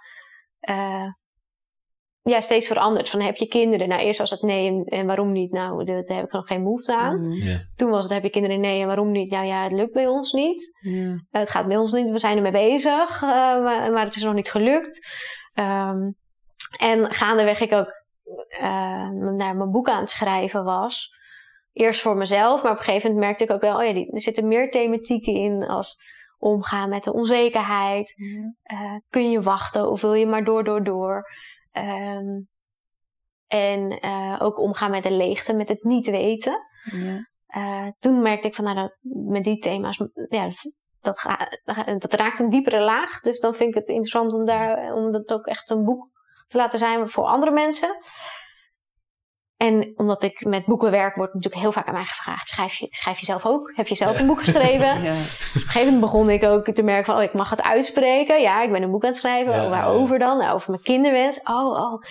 [0.70, 1.08] uh,
[2.30, 3.10] ja, steeds veranderd.
[3.10, 3.88] Van heb je kinderen?
[3.88, 5.52] Nou, eerst was het nee en, waarom niet?
[5.52, 7.20] Nou, daar heb ik nog geen behoefte aan.
[7.20, 7.68] Mm.
[7.76, 8.60] Toen was het heb je kinderen?
[8.60, 9.32] Nee en waarom niet?
[9.32, 10.78] Nou ja, het lukt bij ons niet.
[11.32, 12.10] het gaat bij ons niet.
[12.10, 13.30] We zijn ermee bezig, uh,
[13.64, 15.08] maar, maar, het is nog niet gelukt.
[15.54, 16.16] Um,
[16.78, 18.04] en gaandeweg ik ook
[18.62, 21.14] uh, naar mijn boek aan het schrijven was.
[21.74, 24.12] Eerst voor mezelf, maar op een gegeven moment merkte ik ook wel, oh ja, die,
[24.12, 26.04] er zitten meer thematieken in als
[26.38, 28.14] omgaan met de onzekerheid.
[28.74, 31.30] Uh, kun je wachten of wil je maar door, door, door?
[31.78, 32.48] Um,
[33.48, 36.60] en uh, ook omgaan met de leegte, met het niet weten.
[36.92, 37.28] Ja.
[37.58, 38.98] Uh, toen merkte ik van, nou, dat,
[39.28, 40.50] met die thema's, ja,
[41.02, 41.26] dat,
[42.00, 43.20] dat raakt een diepere laag.
[43.20, 46.10] Dus dan vind ik het interessant om, daar, om dat ook echt een boek
[46.48, 47.98] te laten zijn voor andere mensen.
[49.66, 52.88] En omdat ik met boeken werk, wordt natuurlijk heel vaak aan mij gevraagd: schrijf je,
[52.90, 53.72] schrijf je zelf ook?
[53.76, 55.02] Heb je zelf een boek geschreven?
[55.04, 55.12] ja.
[55.12, 58.42] Op een gegeven moment begon ik ook te merken van: oh, ik mag het uitspreken.
[58.42, 59.54] Ja, ik ben een boek aan het schrijven.
[59.54, 60.38] Ja, waarover dan?
[60.38, 61.44] Nou, over mijn kinderwens.
[61.44, 62.04] Oh, oh.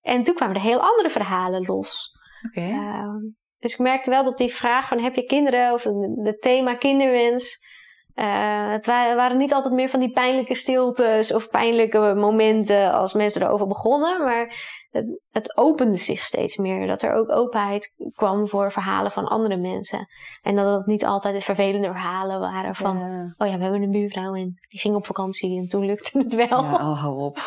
[0.00, 2.10] En toen kwamen er heel andere verhalen los.
[2.48, 2.60] Oké.
[2.60, 3.18] Ehm,
[3.58, 5.72] dus ik merkte wel dat die vraag van: heb je kinderen?
[5.72, 5.86] Of
[6.22, 7.70] het thema kinderwens.
[8.16, 13.42] Uh, het waren niet altijd meer van die pijnlijke stiltes of pijnlijke momenten als mensen
[13.42, 14.54] erover begonnen, maar
[14.90, 16.86] het, het, opende zich steeds meer.
[16.86, 20.08] Dat er ook openheid kwam voor verhalen van andere mensen.
[20.42, 22.96] En dat het niet altijd de vervelende verhalen waren van,
[23.38, 26.34] oh ja, we hebben een buurvrouw en die ging op vakantie en toen lukte het
[26.34, 26.62] wel.
[26.62, 27.36] Ja, oh, hou op.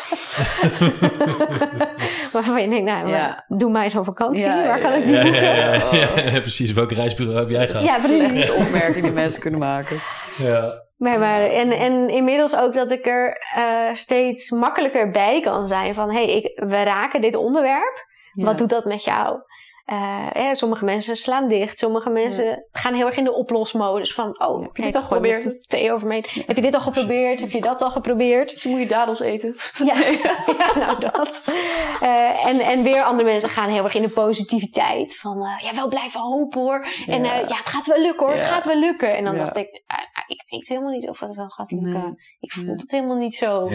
[2.32, 3.44] Waarvan je denkt, nou, ja.
[3.48, 5.44] doe mij zo'n vakantie, waar kan ik die boeken?
[6.32, 6.72] Ja, precies.
[6.72, 7.84] Welk reisbureau heb jij gehad?
[7.84, 8.54] Ja, precies.
[8.54, 9.96] opmerkingen die mensen kunnen maken.
[10.38, 10.84] Ja.
[10.96, 15.94] Maar, maar, en, en inmiddels ook dat ik er uh, steeds makkelijker bij kan zijn
[15.94, 18.04] van hé, hey, we raken dit onderwerp.
[18.32, 19.40] Wat doet dat met jou?
[19.92, 21.78] Uh, sommige mensen slaan dicht.
[21.78, 24.14] Sommige mensen gaan heel erg in de oplosmodus.
[24.14, 25.68] Van, oh, heb je dit al geprobeerd?
[25.68, 26.24] Thee over me.
[26.46, 27.40] Heb je dit al geprobeerd?
[27.40, 28.50] Heb je dat al geprobeerd?
[28.50, 29.56] Dus moet je dadels eten.
[29.84, 29.94] Ja,
[30.58, 31.44] ja nou dat.
[32.02, 35.16] Uh, en, en weer andere mensen gaan heel erg in de positiviteit.
[35.16, 36.86] Van, uh, ja, wel blijven hopen hoor.
[37.06, 38.34] En ja, het gaat wel lukken hoor.
[38.34, 39.16] Het gaat wel lukken.
[39.16, 39.82] En dan dacht ik,
[40.26, 42.14] ik weet helemaal niet of het wel gaat lukken.
[42.38, 43.70] Ik voel het helemaal niet zo.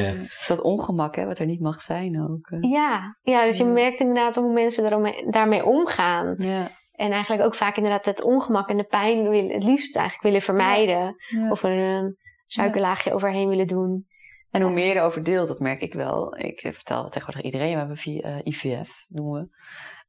[0.47, 2.47] Dat ongemak, hè, wat er niet mag zijn ook.
[2.59, 6.35] Ja, ja dus je merkt inderdaad hoe mensen daarmee omgaan.
[6.37, 6.71] Ja.
[6.91, 10.41] En eigenlijk ook vaak inderdaad het ongemak en de pijn willen, het liefst eigenlijk willen
[10.41, 11.15] vermijden.
[11.49, 14.05] Of er een suikerlaagje overheen willen doen.
[14.51, 16.37] En hoe meer je erover deelt, dat merk ik wel.
[16.37, 19.57] Ik vertel tegenwoordig iedereen, we hebben via uh, IVF, noemen we.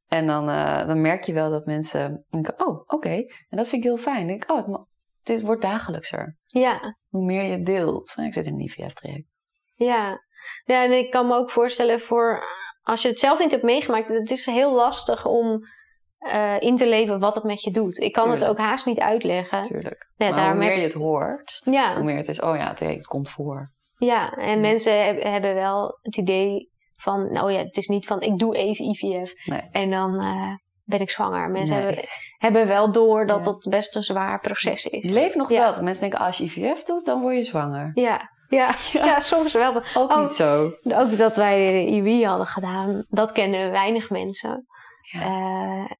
[0.07, 3.15] En dan, uh, dan merk je wel dat mensen denken, oh, oké.
[3.49, 4.27] En dat vind ik heel fijn.
[4.27, 4.85] denk ik, oh, het,
[5.23, 6.37] dit wordt dagelijkser.
[6.45, 6.97] Ja.
[7.09, 8.11] Hoe meer je deelt.
[8.11, 9.27] Van, ik zit in een IVF-traject.
[9.73, 10.21] Ja.
[10.63, 12.43] ja, en ik kan me ook voorstellen voor...
[12.81, 15.67] Als je het zelf niet hebt meegemaakt, het is heel lastig om
[16.19, 17.97] uh, in te leven wat het met je doet.
[17.97, 19.67] Ik kan het ook haast niet uitleggen.
[19.67, 20.11] Tuurlijk.
[20.17, 21.95] Ja, maar hoe meer je het hoort, ja.
[21.95, 23.71] hoe meer het is, oh ja, het, komt voor.
[23.97, 28.37] Ja, en mensen hebben wel het idee van, nou ja, het is niet van ik
[28.37, 29.61] doe even IVF nee.
[29.71, 30.53] en dan uh,
[30.83, 31.49] ben ik zwanger.
[31.49, 32.03] Mensen hebben,
[32.37, 35.09] hebben, wel door dat dat best een zwaar proces is.
[35.09, 35.81] Leef nog wel.
[35.81, 37.91] Mensen denken, als je IVF doet, dan word je zwanger.
[37.93, 39.19] Ja, ja, ja.
[39.19, 39.75] soms wel.
[39.93, 40.73] Ook niet oh, zo.
[40.83, 44.65] Ook dat wij de IWI hadden gedaan, dat kennen weinig mensen.
[45.15, 45.21] Uh,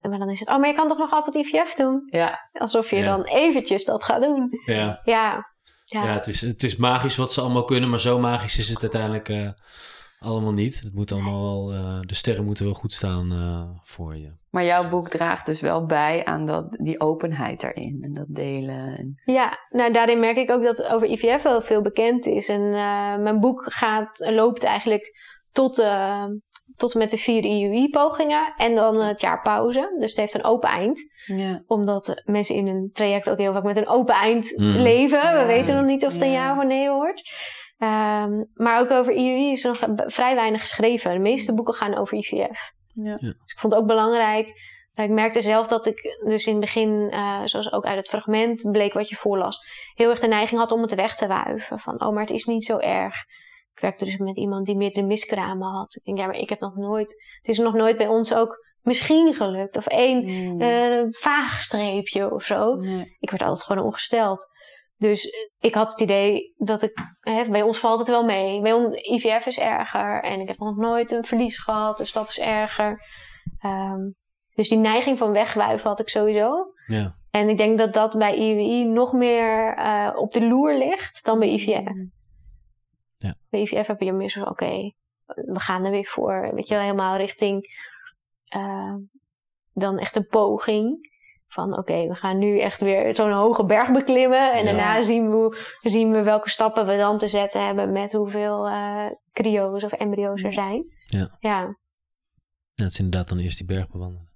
[0.01, 2.03] maar dan is het, oh, maar je kan toch nog altijd IVF doen?
[2.05, 2.49] Ja.
[2.53, 4.61] Alsof je dan eventjes dat gaat doen.
[4.65, 5.01] Ja.
[5.03, 5.51] Ja,
[5.85, 6.05] ja.
[6.05, 9.29] het, is, het is magisch wat ze allemaal kunnen, maar zo magisch is het uiteindelijk
[9.29, 9.49] uh,
[10.23, 10.79] allemaal niet.
[10.83, 14.31] Het moet allemaal wel, uh, de sterren moeten wel goed staan voor je.
[14.49, 18.97] Maar jouw boek draagt dus wel bij aan dat, die openheid erin en dat delen.
[18.97, 19.21] En...
[19.25, 22.49] Ja, nou daarin merk ik ook dat over IVF wel veel bekend is.
[22.49, 22.69] En
[23.23, 25.17] mijn boek gaat, loopt eigenlijk
[25.51, 25.83] tot,
[26.75, 29.95] tot en met de vier IUI-pogingen en dan het jaar pauze.
[29.99, 31.11] Dus het heeft een open eind.
[31.25, 31.63] Ja.
[31.67, 34.75] Omdat mensen in een traject ook heel vaak met een open eind mm.
[34.75, 35.37] leven.
[35.39, 37.31] We weten nog niet of het een ja of nee wordt.
[37.83, 41.13] Um, maar ook over IUI is er nog vrij weinig geschreven.
[41.13, 41.55] De meeste mm.
[41.55, 42.71] boeken gaan over IVF.
[42.93, 43.17] Ja.
[43.17, 44.47] Dus ik vond het ook belangrijk.
[44.95, 48.71] Ik merkte zelf dat ik dus in het begin, uh, zoals ook uit het fragment
[48.71, 49.59] bleek wat je voorlas,
[49.95, 51.79] heel erg de neiging had om het weg te wuiven.
[51.79, 53.15] Van, oh, maar het is niet zo erg.
[53.73, 55.95] Ik werkte dus met iemand die meerdere miskramen had.
[55.95, 57.11] Ik denk, ja, maar ik heb nog nooit...
[57.37, 59.77] Het is nog nooit bij ons ook misschien gelukt.
[59.77, 60.61] Of één mm.
[60.61, 62.81] uh, vaag streepje of zo.
[63.19, 64.47] Ik werd altijd gewoon ongesteld.
[65.03, 66.91] Dus ik had het idee dat ik...
[67.19, 68.61] Hè, bij ons valt het wel mee.
[68.61, 70.23] Bij ons, IVF is erger.
[70.23, 71.97] En ik heb nog nooit een verlies gehad.
[71.97, 73.05] Dus dat is erger.
[73.65, 74.15] Um,
[74.55, 76.73] dus die neiging van wegwuiven had ik sowieso.
[76.87, 77.15] Ja.
[77.31, 81.39] En ik denk dat dat bij IWI nog meer uh, op de loer ligt dan
[81.39, 81.93] bij IVF.
[81.93, 82.11] Mm.
[83.17, 83.35] Ja.
[83.49, 84.91] Bij IVF heb je meer zo oké,
[85.25, 86.51] we gaan er weer voor.
[86.53, 87.67] Weet je wel, helemaal richting
[88.55, 88.95] uh,
[89.73, 91.11] dan echt een poging.
[91.53, 94.53] Van oké, we gaan nu echt weer zo'n hoge berg beklimmen.
[94.53, 98.67] En daarna zien we, zien we welke stappen we dan te zetten hebben met hoeveel
[98.67, 100.91] uh, cryo's of embryo's er zijn.
[101.05, 101.37] Ja.
[101.39, 101.59] ja.
[102.73, 102.83] ja.
[102.83, 104.29] het is inderdaad dan eerst die berg bewandelen.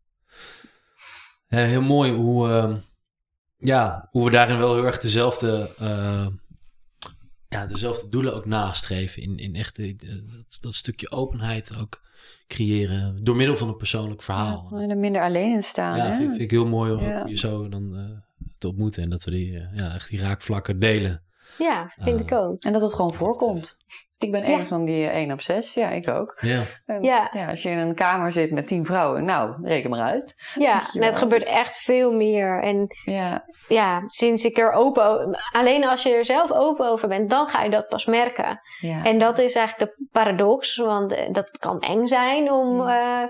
[1.47, 2.75] heel mooi hoe, uh,
[3.57, 6.27] ja, hoe we daarin wel heel erg dezelfde, uh,
[7.47, 9.21] ja, dezelfde doelen ook nastreven.
[9.21, 12.01] In, in echt dat, dat stukje openheid ook
[12.47, 14.67] creëren door middel van een persoonlijk verhaal.
[14.71, 15.97] Ja, er minder alleen in staan.
[15.97, 18.01] Ja, Vind, vind, ik heel mooi om je zo dan uh,
[18.57, 21.21] te ontmoeten en dat we die, uh, ja, echt die raakvlakken delen.
[21.57, 22.63] Ja, vind ik ook.
[22.63, 23.75] En dat het gewoon voorkomt.
[24.19, 25.73] Ik ben een van die 1 op 6.
[25.73, 26.37] Ja, ik ook.
[26.41, 26.61] Ja.
[27.01, 27.29] ja.
[27.33, 27.49] ja.
[27.49, 30.35] Als je in een kamer zit met 10 vrouwen, nou, reken maar uit.
[30.55, 32.61] Ja, het gebeurt echt veel meer.
[32.61, 33.45] En ja.
[33.67, 35.37] ja, sinds ik er open...
[35.51, 38.61] Alleen als je er zelf open over bent, dan ga je dat pas merken.
[38.79, 39.03] Ja.
[39.03, 40.77] En dat is eigenlijk de paradox.
[40.77, 43.23] Want eh, dat kan eng zijn om, uh,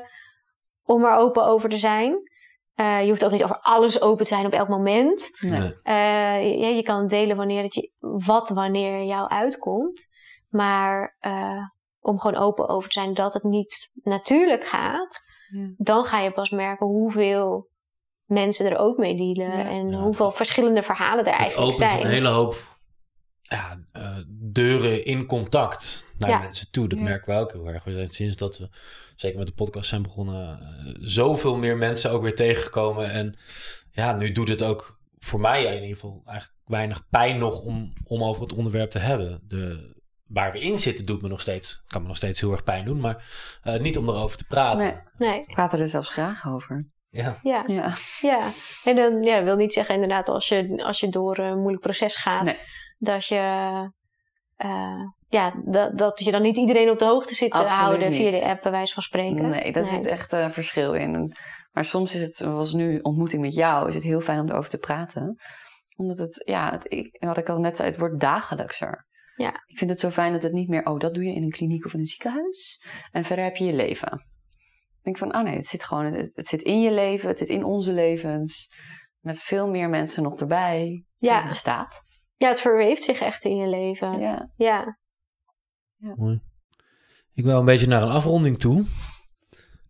[0.86, 2.16] om er open over te zijn.
[2.80, 5.30] Uh, je hoeft ook niet over alles open te zijn op elk moment.
[5.40, 5.74] Nee.
[5.84, 10.08] Uh, je, je, kan delen wanneer het je, wat wanneer jou uitkomt.
[10.50, 11.64] Maar uh,
[12.00, 15.70] om gewoon open over te zijn dat het niet natuurlijk gaat, ja.
[15.78, 17.70] dan ga je pas merken hoeveel
[18.26, 21.90] mensen er ook mee dealen en hoeveel verschillende verhalen er eigenlijk zijn.
[21.90, 22.77] Het opent een hele hoop
[23.50, 26.88] ja, uh, deuren in contact naar mensen toe.
[26.88, 27.84] Dat merken we ook heel erg.
[27.84, 28.70] We zijn sinds dat we,
[29.16, 33.12] zeker met de podcast zijn begonnen, uh, zoveel meer mensen ook weer tegengekomen.
[33.12, 33.38] En
[33.92, 37.94] ja, nu doet het ook voor mij in ieder geval eigenlijk weinig pijn nog om,
[38.04, 39.42] om over het onderwerp te hebben.
[39.48, 39.96] De,
[40.28, 42.86] waar we in zitten doet me nog steeds, kan me nog steeds heel erg pijn
[42.86, 43.26] doen, maar
[43.64, 45.04] uh, niet om erover te praten.
[45.18, 45.40] Nee, nee.
[45.40, 46.88] We praten er zelfs graag over.
[47.10, 47.40] Ja.
[47.44, 47.64] Ja.
[47.68, 47.96] ja.
[48.22, 48.52] ja.
[48.84, 52.16] En dan ja, wil niet zeggen inderdaad als je, als je door een moeilijk proces
[52.16, 52.58] gaat, nee.
[52.98, 53.36] Dat je
[54.66, 58.10] uh, ja, dat, dat je dan niet iedereen op de hoogte zit te Absoluut houden
[58.10, 58.20] niet.
[58.20, 59.50] via de app, bij wijze van spreken.
[59.50, 61.32] Nee, daar zit echt een uh, verschil in.
[61.72, 64.70] Maar soms is het, zoals nu ontmoeting met jou, is het heel fijn om erover
[64.70, 65.36] te praten.
[65.96, 69.06] Omdat het, ja, het, ik, wat ik al net zei, het wordt dagelijkser.
[69.36, 69.64] Ja.
[69.66, 71.50] Ik vind het zo fijn dat het niet meer, oh, dat doe je in een
[71.50, 72.86] kliniek of in een ziekenhuis.
[73.12, 74.12] En verder heb je je leven.
[74.98, 77.38] Ik denk van, oh nee, het zit gewoon, het, het zit in je leven, het
[77.38, 78.74] zit in onze levens.
[79.20, 81.06] Met veel meer mensen nog erbij.
[81.18, 81.48] Ja.
[81.48, 82.06] Bestaat.
[82.38, 84.20] Ja, het verweeft zich echt in je leven.
[84.20, 84.50] Ja.
[84.56, 84.98] ja.
[85.96, 86.14] ja.
[86.16, 86.42] Mooi.
[87.34, 88.86] Ik wil een beetje naar een afronding toe.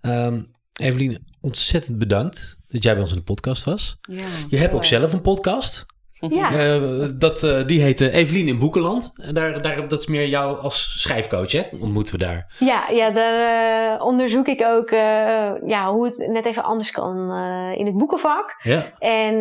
[0.01, 3.97] Um, Evelien, ontzettend bedankt dat jij bij ons in de podcast was.
[4.01, 5.85] Ja, je hebt ook zelf een podcast.
[6.19, 6.51] Ja.
[6.51, 9.13] Uh, dat, uh, die heet uh, Evelien in Boekenland.
[9.15, 11.63] En daar, daar, dat is meer jou als schrijfcoach, hè?
[11.79, 12.55] Ontmoeten we daar.
[12.59, 14.89] Ja, ja daar onderzoek ik ook
[15.65, 17.33] ja, hoe het net even anders kan
[17.75, 18.55] in het boekenvak.
[18.63, 18.91] Ja.
[18.99, 19.37] En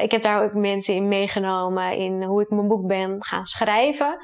[0.00, 4.18] ik heb daar ook mensen in meegenomen in hoe ik mijn boek ben gaan schrijven.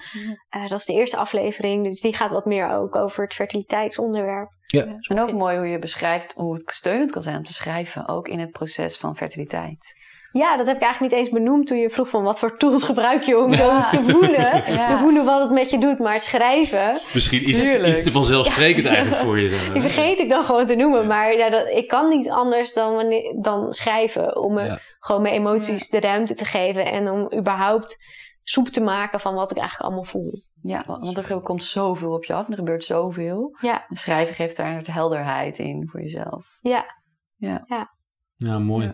[0.50, 0.68] Ja.
[0.68, 4.50] dat is de eerste aflevering, dus die gaat wat meer ook over het fertiliteitsonderwerp.
[4.66, 4.84] Ja.
[4.84, 4.96] ja.
[5.00, 8.28] En ook mooi hoe je beschrijft hoe het steunend kan zijn om te schrijven, ook
[8.28, 9.96] in het proces van fertiliteit.
[10.32, 12.84] Ja, dat heb ik eigenlijk niet eens benoemd toen je vroeg van wat voor tools
[12.84, 14.62] gebruik je om zo te voelen.
[14.76, 14.86] ja.
[14.86, 17.00] Te voelen wat het met je doet, maar het schrijven.
[17.14, 19.48] Misschien iets, iets te vanzelfsprekend eigenlijk voor je.
[19.48, 21.06] Zijn, Die vergeet ik dan gewoon te noemen.
[21.06, 24.36] Maar ja, dat, ik kan niet anders dan, wanneer, dan schrijven.
[24.36, 24.78] Om me, ja.
[24.98, 26.86] gewoon mijn emoties de ruimte te geven.
[26.86, 27.96] En om überhaupt
[28.42, 30.32] soep te maken van wat ik eigenlijk allemaal voel.
[30.62, 33.56] Ja, want er komt zoveel op je af en er gebeurt zoveel.
[33.60, 33.86] Ja.
[33.88, 36.46] En schrijven geeft daar de helderheid in voor jezelf.
[36.60, 36.96] Ja.
[37.36, 37.94] Ja, ja.
[38.36, 38.92] ja mooi.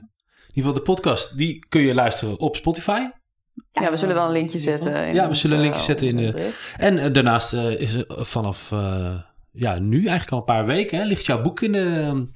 [0.55, 3.00] Ieder geval de podcast, die kun je luisteren op Spotify.
[3.72, 5.07] Ja, ja we zullen wel een linkje zetten.
[5.07, 6.52] In ja, we zullen een linkje zetten in de...
[6.76, 9.20] En uh, daarnaast uh, is er vanaf uh,
[9.52, 12.26] ja, nu, eigenlijk al een paar weken, hè, ligt jouw boek in de,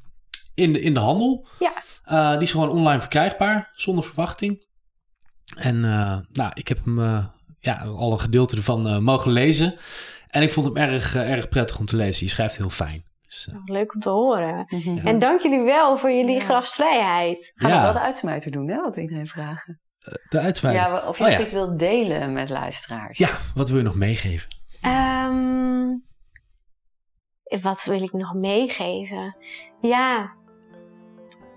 [0.54, 1.46] in de, in de handel.
[1.58, 2.32] Ja.
[2.32, 4.66] die is gewoon online verkrijgbaar, zonder verwachting.
[5.56, 5.80] En
[6.32, 6.98] nou, ik heb hem
[7.58, 9.74] ja, al een gedeelte ervan mogen lezen.
[10.28, 12.26] En ik vond hem erg, erg prettig om te lezen.
[12.26, 13.07] Je schrijft heel fijn.
[13.28, 14.66] Dus, oh, leuk om te horen.
[14.68, 15.02] Ja.
[15.04, 16.44] En dank jullie wel voor jullie ja.
[16.44, 17.52] gastvrijheid.
[17.54, 18.80] Gaan we wel de uitsmijter doen, hè?
[18.80, 19.80] Wat we iedereen vragen.
[20.28, 20.82] De uitsmijter?
[20.82, 23.18] Ja, of je oh, iets wilt delen met luisteraars.
[23.18, 24.48] Ja, wat wil je nog meegeven?
[24.86, 26.02] Um,
[27.62, 29.36] wat wil ik nog meegeven?
[29.80, 30.32] Ja,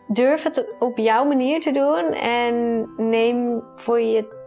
[0.08, 2.14] durf het op jouw manier te doen.
[2.14, 4.40] En neem voor je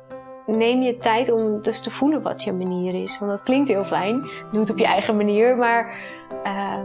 [0.46, 3.18] neem je tijd om dus te voelen wat je manier is.
[3.18, 4.20] Want dat klinkt heel fijn.
[4.50, 5.56] Doe het op je eigen manier.
[5.56, 5.98] Maar
[6.44, 6.80] uh,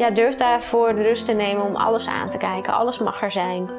[0.00, 2.72] ja, durf daarvoor de rust te nemen om alles aan te kijken.
[2.72, 3.70] Alles mag er zijn.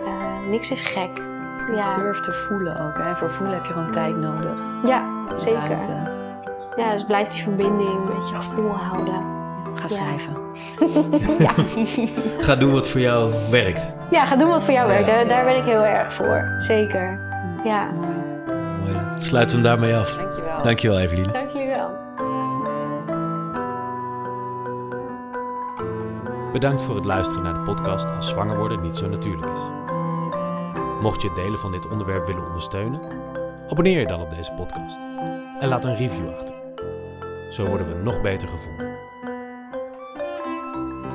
[0.00, 1.10] Uh, niks is gek.
[1.74, 1.96] Ja.
[1.96, 2.98] Durf te voelen ook.
[2.98, 3.16] Hè?
[3.16, 4.52] Voor voelen heb je gewoon tijd nodig.
[4.84, 5.04] Ja,
[5.36, 5.68] zeker.
[5.68, 6.10] Ruimte.
[6.76, 9.38] Ja, dus blijf die verbinding met je gevoel houden.
[9.74, 10.38] Ga schrijven.
[11.38, 11.52] Ja.
[12.40, 13.92] ga doen wat voor jou werkt.
[14.10, 15.06] Ja, ga doen wat voor jou werkt.
[15.06, 16.56] Daar, daar ben ik heel erg voor.
[16.58, 17.18] Zeker.
[17.64, 17.90] Ja.
[17.90, 18.54] Mooi.
[18.80, 18.98] Mooi.
[19.18, 20.16] Sluiten we hem daarmee af.
[20.16, 20.62] Dankjewel.
[20.62, 21.32] Dankjewel, Evelien.
[21.32, 21.49] Dank
[26.52, 29.60] Bedankt voor het luisteren naar de podcast Als zwanger worden niet zo natuurlijk is.
[31.02, 33.00] Mocht je het delen van dit onderwerp willen ondersteunen,
[33.68, 34.96] abonneer je dan op deze podcast
[35.60, 36.54] en laat een review achter.
[37.50, 38.88] Zo worden we nog beter gevonden.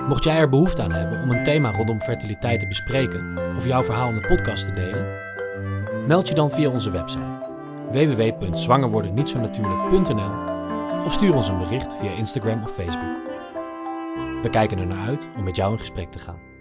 [0.07, 3.83] Mocht jij er behoefte aan hebben om een thema rondom fertiliteit te bespreken of jouw
[3.83, 5.05] verhaal in de podcast te delen,
[6.07, 7.43] meld je dan via onze website
[7.91, 10.31] www.zwangerwordennietzonatuurlijk.nl
[11.05, 13.34] of stuur ons een bericht via Instagram of Facebook.
[14.45, 16.54] We kijken er naar uit om met jou in gesprek te gaan.